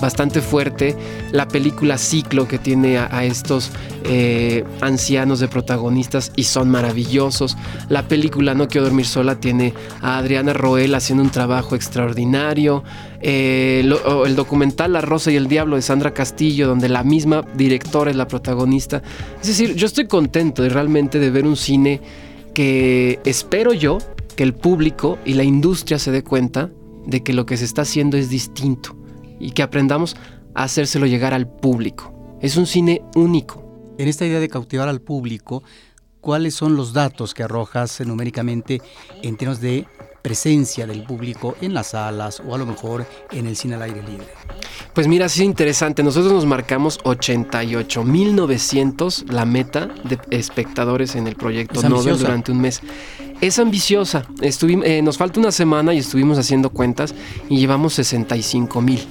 [0.00, 0.96] bastante fuerte.
[1.30, 3.70] La película Ciclo, que tiene a, estos
[4.04, 7.56] eh, ancianos de protagonistas y son maravillosos.
[7.88, 12.82] La película No Quiero Dormir Sola tiene a Adriana Roel haciendo un trabajo extraordinario.
[13.26, 13.80] Eh,
[14.26, 18.18] el documental La Rosa y el Diablo de Sandra Castillo, donde la misma directora es
[18.18, 19.02] la protagonista.
[19.40, 22.02] Es decir, yo estoy contento de realmente de ver un cine
[22.52, 23.96] que espero yo
[24.36, 26.70] que el público y la industria se dé cuenta
[27.06, 28.94] de que lo que se está haciendo es distinto
[29.40, 30.16] y que aprendamos
[30.54, 32.36] a hacérselo llegar al público.
[32.42, 33.94] Es un cine único.
[33.96, 35.62] En esta idea de cautivar al público,
[36.20, 38.82] ¿cuáles son los datos que arrojas numéricamente
[39.22, 39.86] en términos de
[40.24, 44.02] presencia del público en las salas o a lo mejor en el cine al aire
[44.02, 44.24] libre?
[44.94, 46.02] Pues mira, sí es interesante.
[46.02, 52.80] Nosotros nos marcamos 88.900 la meta de espectadores en el proyecto Nobel durante un mes.
[53.42, 54.24] Es ambiciosa.
[54.40, 57.14] Eh, nos falta una semana y estuvimos haciendo cuentas
[57.50, 59.06] y llevamos 65 mil.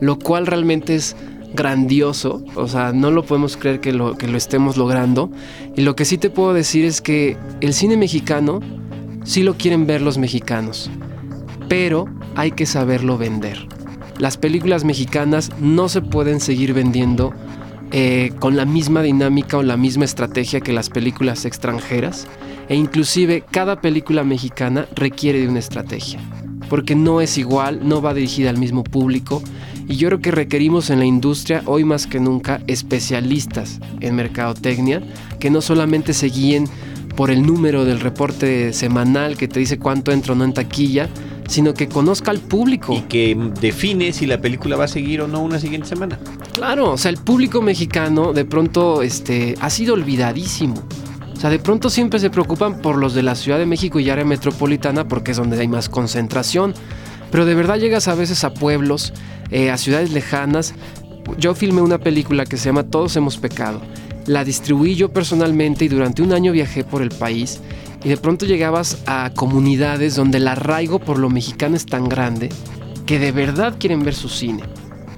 [0.00, 1.16] Lo cual realmente es
[1.54, 2.44] grandioso.
[2.56, 5.30] O sea, no lo podemos creer que lo, que lo estemos logrando.
[5.76, 8.60] Y lo que sí te puedo decir es que el cine mexicano
[9.26, 10.90] sí lo quieren ver los mexicanos,
[11.68, 13.66] pero hay que saberlo vender.
[14.18, 17.34] Las películas mexicanas no se pueden seguir vendiendo
[17.92, 22.26] eh, con la misma dinámica o la misma estrategia que las películas extranjeras
[22.68, 26.20] e inclusive cada película mexicana requiere de una estrategia
[26.68, 29.42] porque no es igual, no va dirigida al mismo público
[29.88, 35.02] y yo creo que requerimos en la industria hoy más que nunca especialistas en mercadotecnia
[35.38, 36.64] que no solamente se guíen
[37.16, 41.08] por el número del reporte semanal que te dice cuánto entra o no en taquilla,
[41.48, 42.92] sino que conozca al público.
[42.92, 46.18] Y que define si la película va a seguir o no una siguiente semana.
[46.52, 50.74] Claro, o sea, el público mexicano de pronto este, ha sido olvidadísimo.
[51.32, 54.10] O sea, de pronto siempre se preocupan por los de la Ciudad de México y
[54.10, 56.74] área metropolitana porque es donde hay más concentración.
[57.30, 59.12] Pero de verdad llegas a veces a pueblos,
[59.50, 60.74] eh, a ciudades lejanas.
[61.38, 63.80] Yo filmé una película que se llama Todos hemos pecado
[64.26, 67.60] la distribuí yo personalmente y durante un año viajé por el país
[68.04, 72.48] y de pronto llegabas a comunidades donde el arraigo por lo mexicano es tan grande
[73.06, 74.64] que de verdad quieren ver su cine.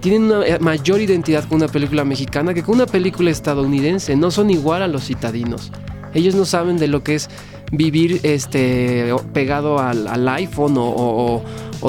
[0.01, 4.15] Tienen una eh, mayor identidad con una película mexicana que con una película estadounidense.
[4.15, 5.73] No son igual a los citadinos.
[6.15, 7.29] Ellos no saben de lo que es
[7.73, 11.43] vivir este, pegado al, iPhone o,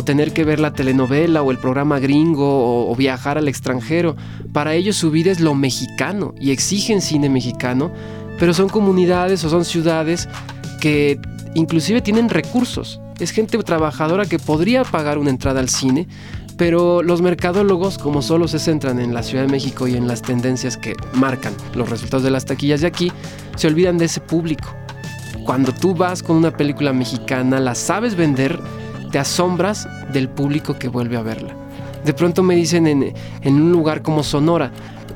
[0.04, 4.16] tener que ver la telenovela o el programa gringo o, viajar al extranjero.
[4.54, 7.92] Para ellos su vida es lo mexicano y exigen cine mexicano,
[8.38, 10.28] pero son comunidades o son ciudades
[10.80, 11.20] que
[11.56, 13.00] inclusive tienen recursos.
[13.20, 16.08] Es gente trabajadora que podría pagar una entrada al cine,
[16.58, 20.22] pero los mercadólogos, como solo se centran en la Ciudad de México y en las
[20.22, 23.12] tendencias que marcan los resultados de las taquillas de aquí,
[23.56, 24.70] se olvidan de ese público
[25.50, 28.60] cuando tú vas con una película mexicana, la sabes vender,
[29.12, 31.56] te asombras del público que vuelve a verla.
[32.06, 34.72] De pronto me dicen en, un lugar como Sonora,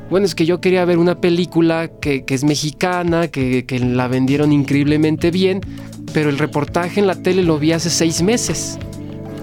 [0.10, 4.52] bueno, es que yo quería ver una película que, es mexicana, que, que, la vendieron
[4.52, 5.62] increíblemente bien,
[6.14, 8.78] pero el reportaje en la tele lo vi hace seis meses.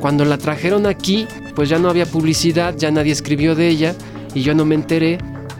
[0.01, 3.95] Cuando la trajeron aquí, pues ya no había publicidad, ya nadie escribió de ella,
[4.35, 5.19] y yo no me enteré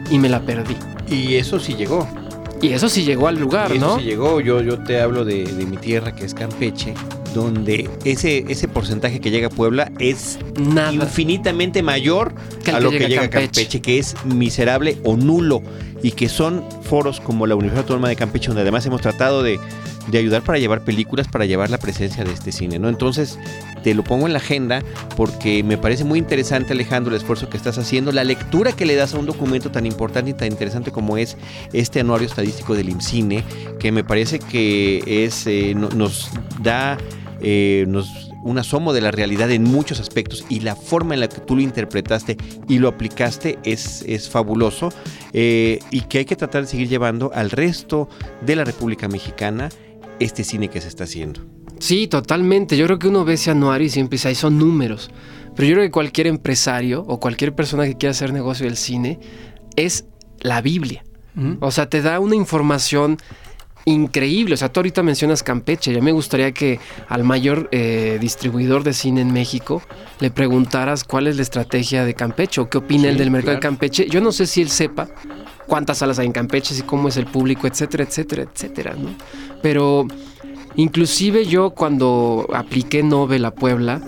[0.09, 0.75] y me la perdí.
[1.09, 2.07] Y eso sí llegó.
[2.61, 5.45] Y eso sí llegó al lugar, y eso Sí llegó, yo, yo te hablo de,
[5.67, 6.93] mi tierra que es Campeche,
[7.33, 10.39] donde ese, ese porcentaje que llega a Puebla es
[10.91, 12.33] infinitamente mayor
[12.71, 15.61] a lo que, llega a Campeche, que es miserable o nulo,
[16.03, 19.59] y que son foros como la Universidad Autónoma de Campeche, donde además hemos tratado de,
[20.07, 22.89] de ayudar para llevar películas, para llevar la presencia de este cine, ¿no?
[22.89, 23.37] Entonces,
[23.83, 24.83] te lo pongo en la agenda
[25.15, 28.95] porque me parece muy interesante, Alejandro, el esfuerzo que estás haciendo, la lectura que le
[28.95, 31.37] das a un documento tan importante y tan interesante como es
[31.73, 33.43] este anuario estadístico del IMCINE,
[33.79, 36.97] que me parece que es eh, nos da
[37.41, 37.85] eh,
[38.43, 41.55] un asomo de la realidad en muchos aspectos y la forma en la que tú
[41.55, 44.89] lo interpretaste y lo aplicaste es, es fabuloso
[45.33, 48.09] eh, y que hay que tratar de seguir llevando al resto
[48.45, 49.69] de la República Mexicana
[50.19, 51.41] este cine que se está haciendo.
[51.79, 52.77] Sí, totalmente.
[52.77, 55.09] Yo creo que uno ve ese anuario y siempre dice, ahí son números.
[55.55, 59.19] Pero yo creo que cualquier empresario o cualquier persona que quiera hacer negocio del cine
[59.75, 60.05] es
[60.39, 61.03] la Biblia.
[61.61, 63.17] O sea, te da una información
[63.85, 64.53] increíble.
[64.53, 65.93] O sea, tú ahorita mencionas Campeche.
[65.93, 69.81] Ya me gustaría que al mayor eh, distribuidor de cine en México
[70.19, 73.59] le preguntaras cuál es la estrategia de Campeche o qué opina él del mercado de
[73.59, 74.07] Campeche.
[74.07, 75.09] Yo no sé si él sepa
[75.67, 79.09] cuántas salas hay en Campeche, y cómo es el público, etcétera, etcétera, etcétera, ¿no?
[79.61, 80.05] Pero
[80.75, 84.01] inclusive yo cuando apliqué Nobel a Puebla,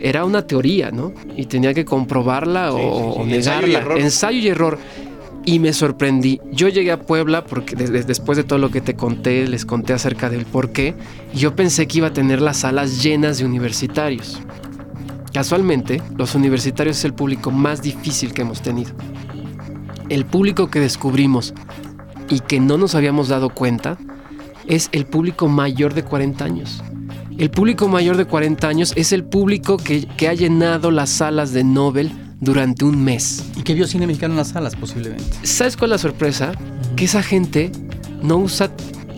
[0.00, 1.12] era una teoría, ¿no?
[1.36, 3.84] Y tenía que comprobarla o, negarla.
[3.96, 4.78] Ensayo y error
[5.08, 5.09] y
[5.58, 6.40] me sorprendí.
[6.52, 10.30] Yo llegué a Puebla porque después de todo lo que te conté, les conté acerca
[10.30, 10.94] del por qué,
[11.32, 14.40] y yo pensé que iba a tener las salas llenas de universitarios.
[15.32, 18.92] Casualmente, los universitarios es el público más difícil que hemos tenido.
[20.08, 21.54] El público que descubrimos
[22.28, 23.96] y que no nos habíamos dado cuenta
[24.66, 26.82] es el público mayor de 40 años.
[27.38, 31.52] El público mayor de 40 años es el público que, que ha llenado las salas
[31.52, 33.44] de Nobel durante un mes.
[33.56, 35.24] ¿Y que vio cine mexicano en las salas posiblemente?
[35.42, 36.52] ¿Sabes cuál es la sorpresa?
[36.96, 37.70] Que esa gente
[38.22, 38.70] no usa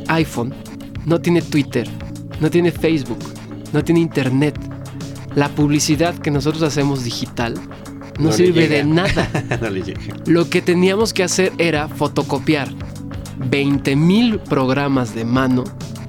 [0.09, 0.53] iPhone,
[1.07, 1.89] no tiene Twitter,
[2.41, 3.18] no tiene Facebook,
[3.73, 4.59] no tiene Internet.
[5.35, 7.55] La publicidad que nosotros hacemos digital
[8.18, 9.29] no, sirve de nada.
[10.27, 12.68] Lo que teníamos que hacer era fotocopiar
[13.51, 15.64] 20 mil programas de mano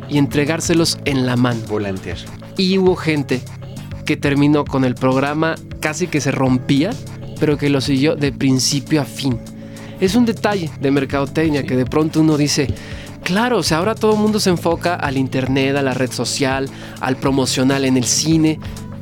[0.09, 1.61] y entregárselos en la mano.
[1.69, 2.17] Volantear.
[2.57, 3.41] Y hubo gente
[4.05, 6.91] que terminó con el programa casi que se rompía,
[7.41, 9.37] pero que lo siguió de principio a fin.
[9.99, 12.73] Es un detalle de mercadotecnia que de pronto uno dice,
[13.21, 16.69] claro, o sea, ahora todo el mundo se enfoca al internet, a la red social,
[17.01, 18.61] al promocional en el cine,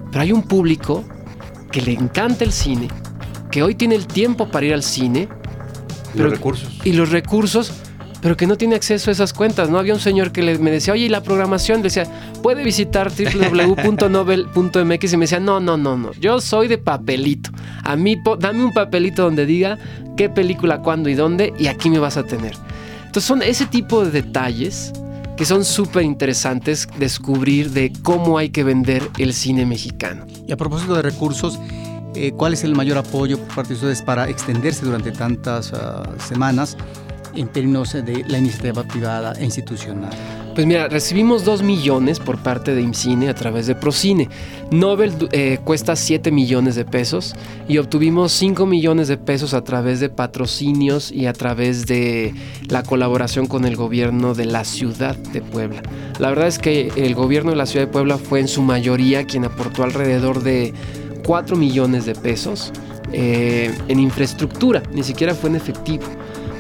[0.10, 1.04] pero hay un público
[1.72, 2.88] que le encanta el cine,
[3.52, 5.30] que hoy tiene el tiempo para ir al cine.
[6.16, 6.80] los recursos.
[6.84, 7.74] Y los recursos
[8.22, 9.80] pero que no tiene acceso a esas cuentas, ¿no?
[9.80, 11.80] Había un señor que le, me decía, oye, ¿y la programación?
[11.80, 12.06] Le decía,
[12.42, 17.50] puede visitar www.nobel.mx y me decía, no, no, no, no, yo soy de papelito.
[17.84, 19.78] A mí, dame un papelito donde diga
[20.16, 22.56] qué película, cuándo y dónde, y aquí me vas a tener.
[23.12, 24.94] Entonces son ese tipo de detalles
[25.36, 30.28] que son súper interesantes descubrir de cómo hay que vender el cine mexicano.
[30.48, 31.60] Y a propósito de recursos,
[32.14, 36.04] eh, ¿cuál es el mayor apoyo por parte de ustedes para extenderse durante tantas ah,
[36.20, 36.78] semanas?
[37.36, 40.12] En términos de la iniciativa privada e institucional?
[40.54, 44.28] Pues mira, recibimos 2 millones por parte de IMCINE a través de Procine.
[44.70, 47.36] Nobel eh, cuesta 7 millones de pesos
[47.70, 52.34] y obtuvimos 5 millones de pesos a través de patrocinios y a través de
[52.68, 55.84] la colaboración con el gobierno de la ciudad de Puebla.
[56.20, 59.26] La verdad es que el gobierno de la ciudad de Puebla fue en su mayoría
[59.26, 60.74] quien aportó alrededor de
[61.26, 62.74] 4 millones de pesos
[63.14, 66.04] eh, en infraestructura, ni siquiera fue en efectivo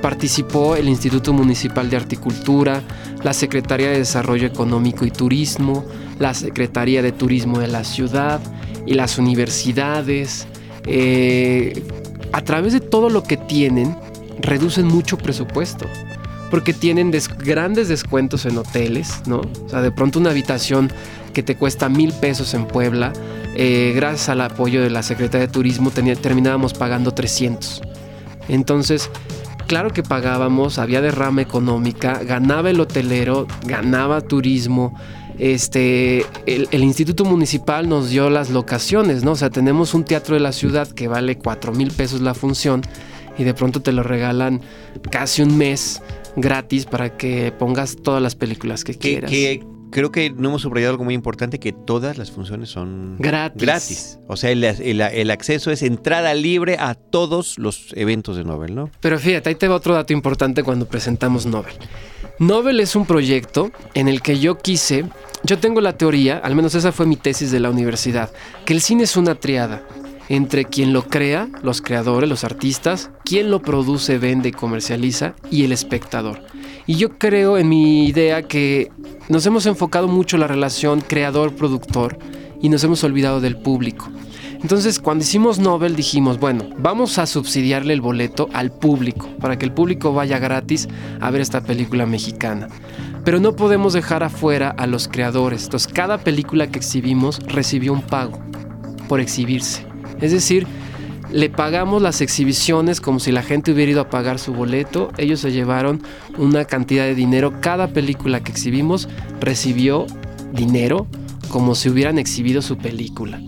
[0.01, 2.81] participó el Instituto Municipal de Articultura,
[3.23, 5.85] la Secretaría de Desarrollo Económico y Turismo,
[6.19, 8.41] la Secretaría de Turismo de la ciudad
[8.85, 10.47] y las universidades.
[10.85, 11.83] Eh,
[12.33, 13.95] a través de todo lo que tienen,
[14.39, 15.85] reducen mucho presupuesto.
[16.49, 19.37] Porque tienen grandes descuentos en hoteles, ¿no?
[19.37, 20.91] O sea, de pronto una habitación
[21.33, 23.13] que te cuesta mil pesos en Puebla,
[23.55, 27.81] eh, gracias al apoyo de la Secretaría de Turismo terminábamos pagando 300.
[28.49, 29.09] Entonces,
[29.71, 34.93] claro que pagábamos, había derrama económica, ganaba el hotelero, ganaba turismo.
[35.39, 39.31] Este, el, Instituto Municipal nos dio las locaciones, ¿no?
[39.31, 42.81] O sea, tenemos un teatro de la ciudad que vale 4 mil pesos la función
[43.37, 44.59] y de pronto te lo regalan
[45.09, 46.01] casi un mes
[46.35, 49.31] gratis para que pongas todas las películas que quieras
[49.91, 53.61] creo que no hemos subrayado algo muy importante, que todas las funciones son gratis.
[53.61, 54.19] gratis.
[54.27, 58.89] O sea, el, acceso es entrada libre a todos los eventos de Nobel, ¿no?
[59.01, 61.73] Pero fíjate, ahí te va otro dato importante cuando presentamos Nobel.
[62.39, 65.05] Nobel es un proyecto en el que yo quise,
[65.43, 68.31] yo tengo la teoría, al menos esa fue mi tesis de la universidad,
[68.65, 69.83] que el cine es una triada
[70.29, 75.65] entre quien lo crea, los creadores, los artistas, quien lo produce, vende y comercializa y
[75.65, 76.41] el espectador.
[76.91, 78.91] Y yo creo en mi idea que
[79.29, 82.17] nos hemos enfocado mucho en la relación creador-productor
[82.61, 84.09] y nos hemos olvidado del público.
[84.61, 89.63] Entonces, cuando hicimos Nobel dijimos, bueno, vamos a subsidiarle el boleto al público, para que
[89.63, 90.89] el público vaya gratis
[91.21, 92.67] a ver esta película mexicana.
[93.23, 95.63] Pero no podemos dejar afuera a los creadores.
[95.63, 98.37] Entonces, cada película que exhibimos recibió un pago
[99.07, 99.85] por exhibirse.
[100.19, 100.67] Es decir,
[101.31, 105.11] le pagamos las exhibiciones como si la gente hubiera ido a pagar su boleto.
[105.17, 106.01] Ellos se llevaron
[106.37, 107.53] una cantidad de dinero.
[107.61, 109.07] Cada película que exhibimos
[109.39, 110.05] recibió
[110.53, 111.07] dinero
[111.49, 113.41] como si hubieran exhibido su película.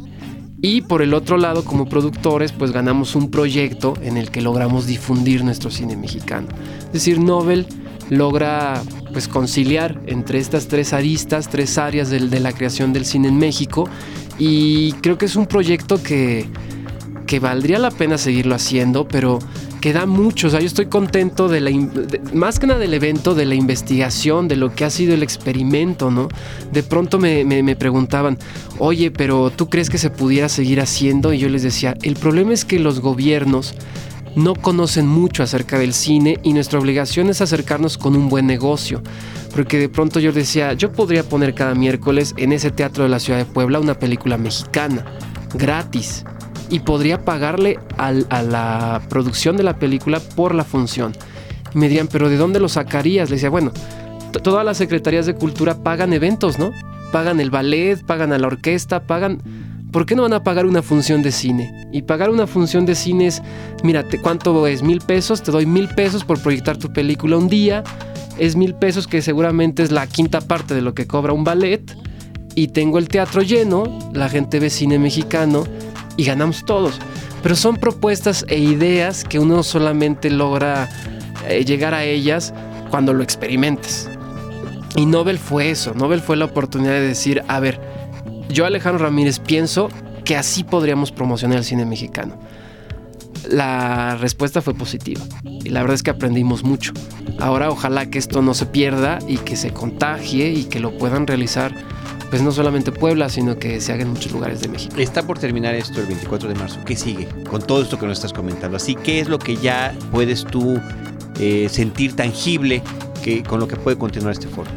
[0.62, 4.86] Y por el otro lado, como productores, pues ganamos un proyecto en el que logramos
[4.88, 6.48] difundir nuestro cine mexicano.
[6.86, 7.68] Es decir, Nobel
[8.10, 8.82] logra
[9.12, 13.90] pues conciliar entre estas tres aristas, tres áreas de la creación del cine en México.
[14.40, 16.48] Y creo que es un proyecto que
[17.34, 19.40] que valdría la pena seguirlo haciendo, pero
[19.82, 20.46] que da mucho.
[20.46, 21.72] O sea, yo estoy contento de la,
[22.32, 26.12] más que nada del evento, de la investigación, de lo que ha sido el experimento,
[26.12, 26.28] ¿no?
[26.72, 28.38] De pronto me, me, preguntaban,
[28.78, 31.34] oye, pero ¿tú crees que se pudiera seguir haciendo?
[31.34, 33.74] Y yo les decía, el problema es que los gobiernos
[34.36, 39.02] no conocen mucho acerca del cine y nuestra obligación es acercarnos con un buen negocio.
[39.56, 43.20] Porque de pronto yo decía, yo podría poner cada miércoles en ese teatro de la
[43.20, 45.04] ciudad de Puebla una película mexicana,
[45.56, 46.26] gratis
[46.74, 48.12] y podría pagarle a
[48.42, 51.14] la producción de la película por la función.
[51.72, 53.30] Y me dirían, pero ¿de dónde lo sacarías?
[53.30, 53.72] Le decía, bueno,
[54.42, 56.72] todas las secretarías de cultura pagan eventos, ¿no?
[57.12, 59.40] Pagan el ballet, pagan a la orquesta, pagan...
[59.92, 61.88] ¿Por qué no van a pagar una función de cine?
[61.92, 63.44] Y pagar una función de cine es,
[63.84, 64.82] mira, ¿cuánto es?
[64.82, 67.84] Mil pesos, te doy mil pesos por proyectar tu película un día.
[68.40, 71.96] Es mil pesos que seguramente es la quinta parte de lo que cobra un ballet.
[72.56, 75.66] Y tengo el teatro lleno, la gente ve cine mexicano
[76.18, 77.00] y ganamos todos.
[77.42, 80.90] Pero son propuestas e ideas que uno solamente logra
[81.48, 82.54] eh, llegar a ellas
[82.90, 84.10] cuando lo experimentes.
[84.96, 87.82] Y Nobel fue eso, Nobel fue la oportunidad de decir, a ver,
[88.50, 89.90] yo Alejandro Ramírez pienso
[90.24, 92.38] que así podríamos promocionar el cine mexicano.
[93.50, 96.94] La respuesta fue positiva y la verdad es que aprendimos mucho.
[97.40, 101.28] Ahora ojalá que esto no se pierda y que se contagie y que lo puedan
[101.28, 101.74] realizar
[102.34, 104.96] pues no solamente Puebla, sino que se haga en muchos lugares de México.
[104.98, 106.80] Está por terminar esto el 24 de marzo.
[106.84, 108.76] ¿Qué sigue con todo esto que nos estás comentando?
[108.76, 110.82] Así, ¿qué es lo que ya puedes tú
[111.40, 112.82] eh, sentir tangible
[113.24, 114.72] que, con lo que puede continuar este foro?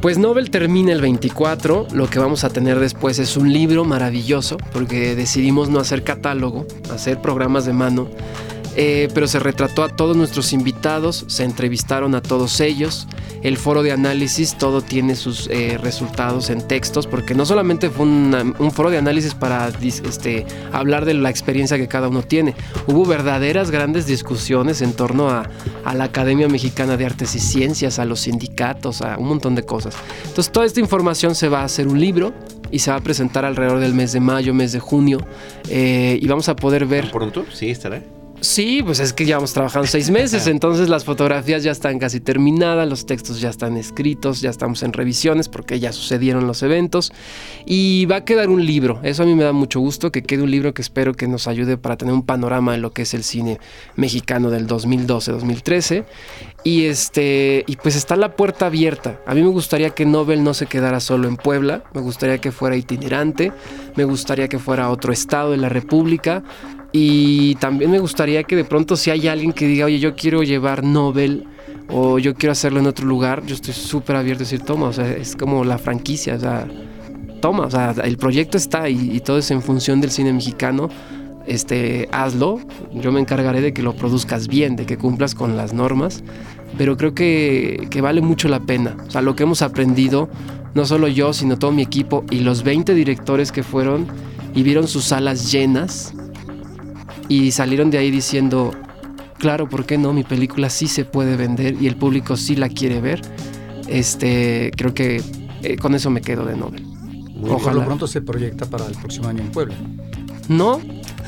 [0.00, 4.56] Pues Nobel termina el 24, lo que vamos a tener después es un libro maravilloso,
[4.72, 8.10] porque decidimos no hacer catálogo, hacer programas de mano
[8.76, 13.06] eh, pero se retrató a todos nuestros invitados, se entrevistaron a todos ellos.
[13.42, 18.06] El foro de análisis, todo tiene sus eh, resultados en textos, porque no solamente fue
[18.06, 22.54] un foro de análisis para este, hablar de la experiencia que cada uno tiene,
[22.86, 25.48] hubo verdaderas grandes discusiones en torno a,
[25.92, 29.94] la Academia Mexicana de Artes y Ciencias, a los sindicatos, a un montón de cosas.
[30.26, 32.32] Entonces toda esta información se va a hacer un libro
[32.70, 35.18] y se va a presentar alrededor del mes de mayo, mes de junio,
[35.68, 37.10] eh, y vamos a poder ver...
[37.10, 37.44] ¿Pronto?
[37.52, 38.02] Sí, estará.
[38.42, 42.88] Sí, pues es que llevamos trabajando seis meses, entonces las fotografías ya están casi terminadas,
[42.88, 47.12] los textos ya están escritos, ya estamos en revisiones porque ya sucedieron los eventos
[47.66, 48.98] y va a quedar un libro.
[49.04, 51.46] Eso a mí me da mucho gusto que quede un libro que espero que nos
[51.46, 53.60] ayude para tener un panorama de lo que es el cine
[53.94, 56.04] mexicano del 2012-2013
[56.64, 59.20] y este y pues está la puerta abierta.
[59.24, 62.50] A mí me gustaría que Nobel no se quedara solo en Puebla, me gustaría que
[62.50, 63.52] fuera itinerante,
[63.94, 66.42] me gustaría que fuera a otro estado de la República
[66.92, 70.42] y también me gustaría que de pronto si hay alguien que diga, oye, yo quiero
[70.42, 71.46] llevar Nobel
[71.88, 74.92] o yo quiero hacerlo en otro lugar, yo estoy súper abierto a decir, toma, o
[74.92, 76.68] sea, es como la franquicia, o sea,
[77.40, 80.90] toma, o sea, el proyecto está y, todo es en función del cine mexicano,
[81.46, 82.60] este, hazlo,
[82.94, 86.22] yo me encargaré de que lo produzcas bien, de que cumplas con las normas,
[86.76, 90.28] pero creo que, que vale mucho la pena, o sea, lo que hemos aprendido,
[90.74, 94.06] no solo yo, sino todo mi equipo y los 20 directores que fueron
[94.54, 96.14] y vieron sus salas llenas,
[97.28, 98.72] y salieron de ahí diciendo,
[99.38, 100.12] claro, ¿por qué no?
[100.12, 103.22] Mi película sí se puede vender y el público sí la quiere ver.
[103.88, 105.22] Este, creo que
[105.62, 106.84] eh, con eso me quedo de Nobel.
[107.48, 107.80] Ojalá.
[107.80, 109.74] Lo pronto se proyecta para el próximo año en Puebla.
[110.48, 110.80] No,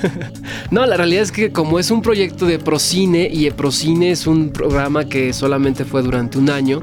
[0.71, 4.51] no, la realidad es que como es un proyecto de Procine y Procine es un
[4.51, 6.83] programa que solamente fue durante un año,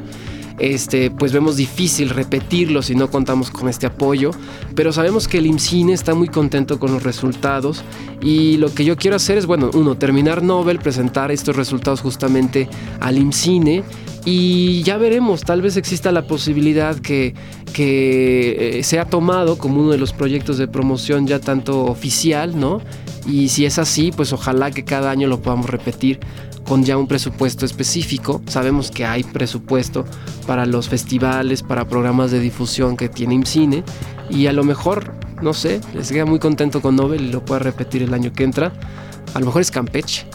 [0.62, 4.30] este, pues vemos difícil repetirlo si no contamos con este apoyo,
[4.76, 7.84] pero sabemos que el IMCINE está muy contento con los resultados
[8.22, 12.70] y lo que yo quiero hacer es, bueno, uno, terminar Nobel, presentar estos resultados justamente
[13.00, 13.84] al IMCINE
[14.24, 17.34] y ya veremos, tal vez exista la posibilidad que,
[17.74, 22.82] que eh, sea tomado como uno de los proyectos de promoción ya tanto oficial, ¿no?
[23.26, 26.20] Y si es así, pues ojalá que cada año lo podamos repetir
[26.72, 28.42] con ya un presupuesto específico.
[28.48, 30.06] Sabemos que hay presupuesto
[30.48, 33.84] para los festivales, para programas de difusión que tiene IMCINE
[34.30, 35.12] y a lo mejor,
[35.42, 38.46] no sé, les queda muy contento con Nobel y lo pueda repetir el año que
[38.46, 38.72] entra.
[39.34, 40.26] A lo mejor es Campeche.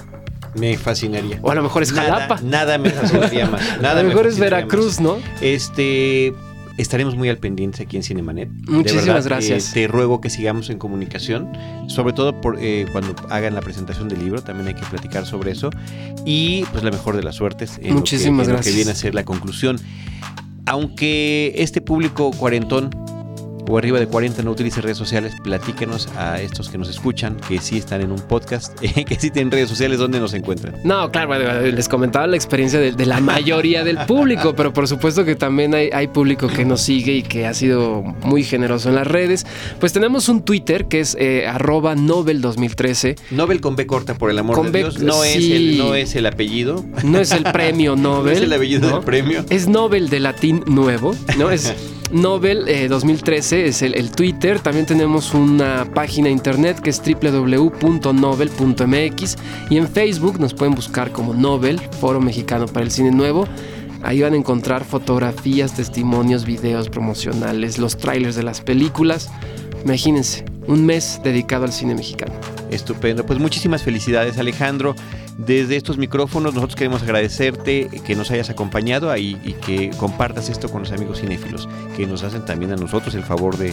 [0.55, 1.39] Me fascinaría.
[1.41, 2.39] O a lo mejor es Jalapa.
[2.43, 3.63] Nada, me fascinaría más.
[3.81, 5.17] Nada a lo mejor es Veracruz, ¿no?
[5.41, 6.35] Este,
[6.77, 8.51] Estaremos muy al pendiente aquí en Cinemanet.
[8.69, 9.73] Muchísimas gracias.
[9.73, 11.51] te ruego que sigamos en comunicación,
[11.89, 15.53] sobre todo por, eh, cuando hagan la presentación del libro, también hay que platicar sobre
[15.53, 15.71] eso.
[16.25, 19.15] Y pues la mejor de las suertes en Muchísimas lo que, que viene a ser
[19.15, 19.79] la conclusión.
[20.67, 22.91] Aunque este público cuarentón
[23.69, 27.59] o arriba de 40 no utilice redes sociales, platíquenos a estos que nos escuchan, que
[27.61, 30.77] sí están en un podcast, que sí tienen redes sociales, ¿dónde nos encuentran?
[30.85, 35.37] No, claro, les comentaba la experiencia de, la mayoría del público, pero por supuesto que
[35.37, 39.07] también hay, hay, público que nos sigue y que ha sido muy generoso en las
[39.07, 39.47] redes.
[39.79, 43.17] Pues tenemos un Twitter que es eh, arroba Nobel 2013.
[43.31, 44.99] Nobel con B corta, por el amor de Dios.
[44.99, 46.85] No, es el, no es el apellido.
[47.05, 48.25] No es el premio Nobel.
[48.35, 49.45] no es el apellido del premio.
[49.51, 51.51] Es Nobel de latín nuevo, ¿no?
[51.51, 51.75] Es
[52.11, 54.61] Nobel 2013 eh, es el, Twitter.
[54.61, 57.77] También tenemos una página internet que es www.nobel.mx
[59.71, 63.49] y en Facebook nos pueden buscar como Nobel, Foro Mexicano para el Cine Nuevo.
[64.03, 69.31] Ahí van a encontrar fotografías, testimonios, videos promocionales, los trailers de las películas.
[69.85, 72.35] Imagínense, un mes dedicado al cine mexicano.
[72.71, 73.25] Estupendo.
[73.27, 74.95] Pues muchísimas felicidades Alejandro.
[75.39, 80.71] Desde estos micrófonos nosotros queremos agradecerte que nos hayas acompañado ahí y que compartas esto
[80.71, 83.73] con los amigos cinéfilos, que nos hacen también a nosotros el favor de,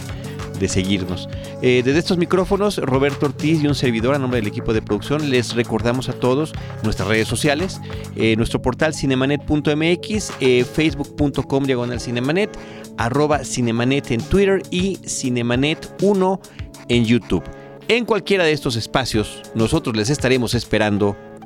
[0.68, 1.28] seguirnos.
[1.62, 5.30] Eh, desde estos micrófonos, Roberto Ortiz y un servidor a nombre del equipo de producción,
[5.30, 6.54] les recordamos a todos
[6.84, 7.82] nuestras redes sociales,
[8.16, 12.58] eh, nuestro portal cinemanet.mx, eh, facebook.com diagonal cinemanet,
[12.98, 16.40] arroba cinemanet en Twitter y cinemanet1
[16.88, 17.44] en YouTube.
[17.90, 21.18] En cualquiera de estos espacios, nosotros les estaremos esperando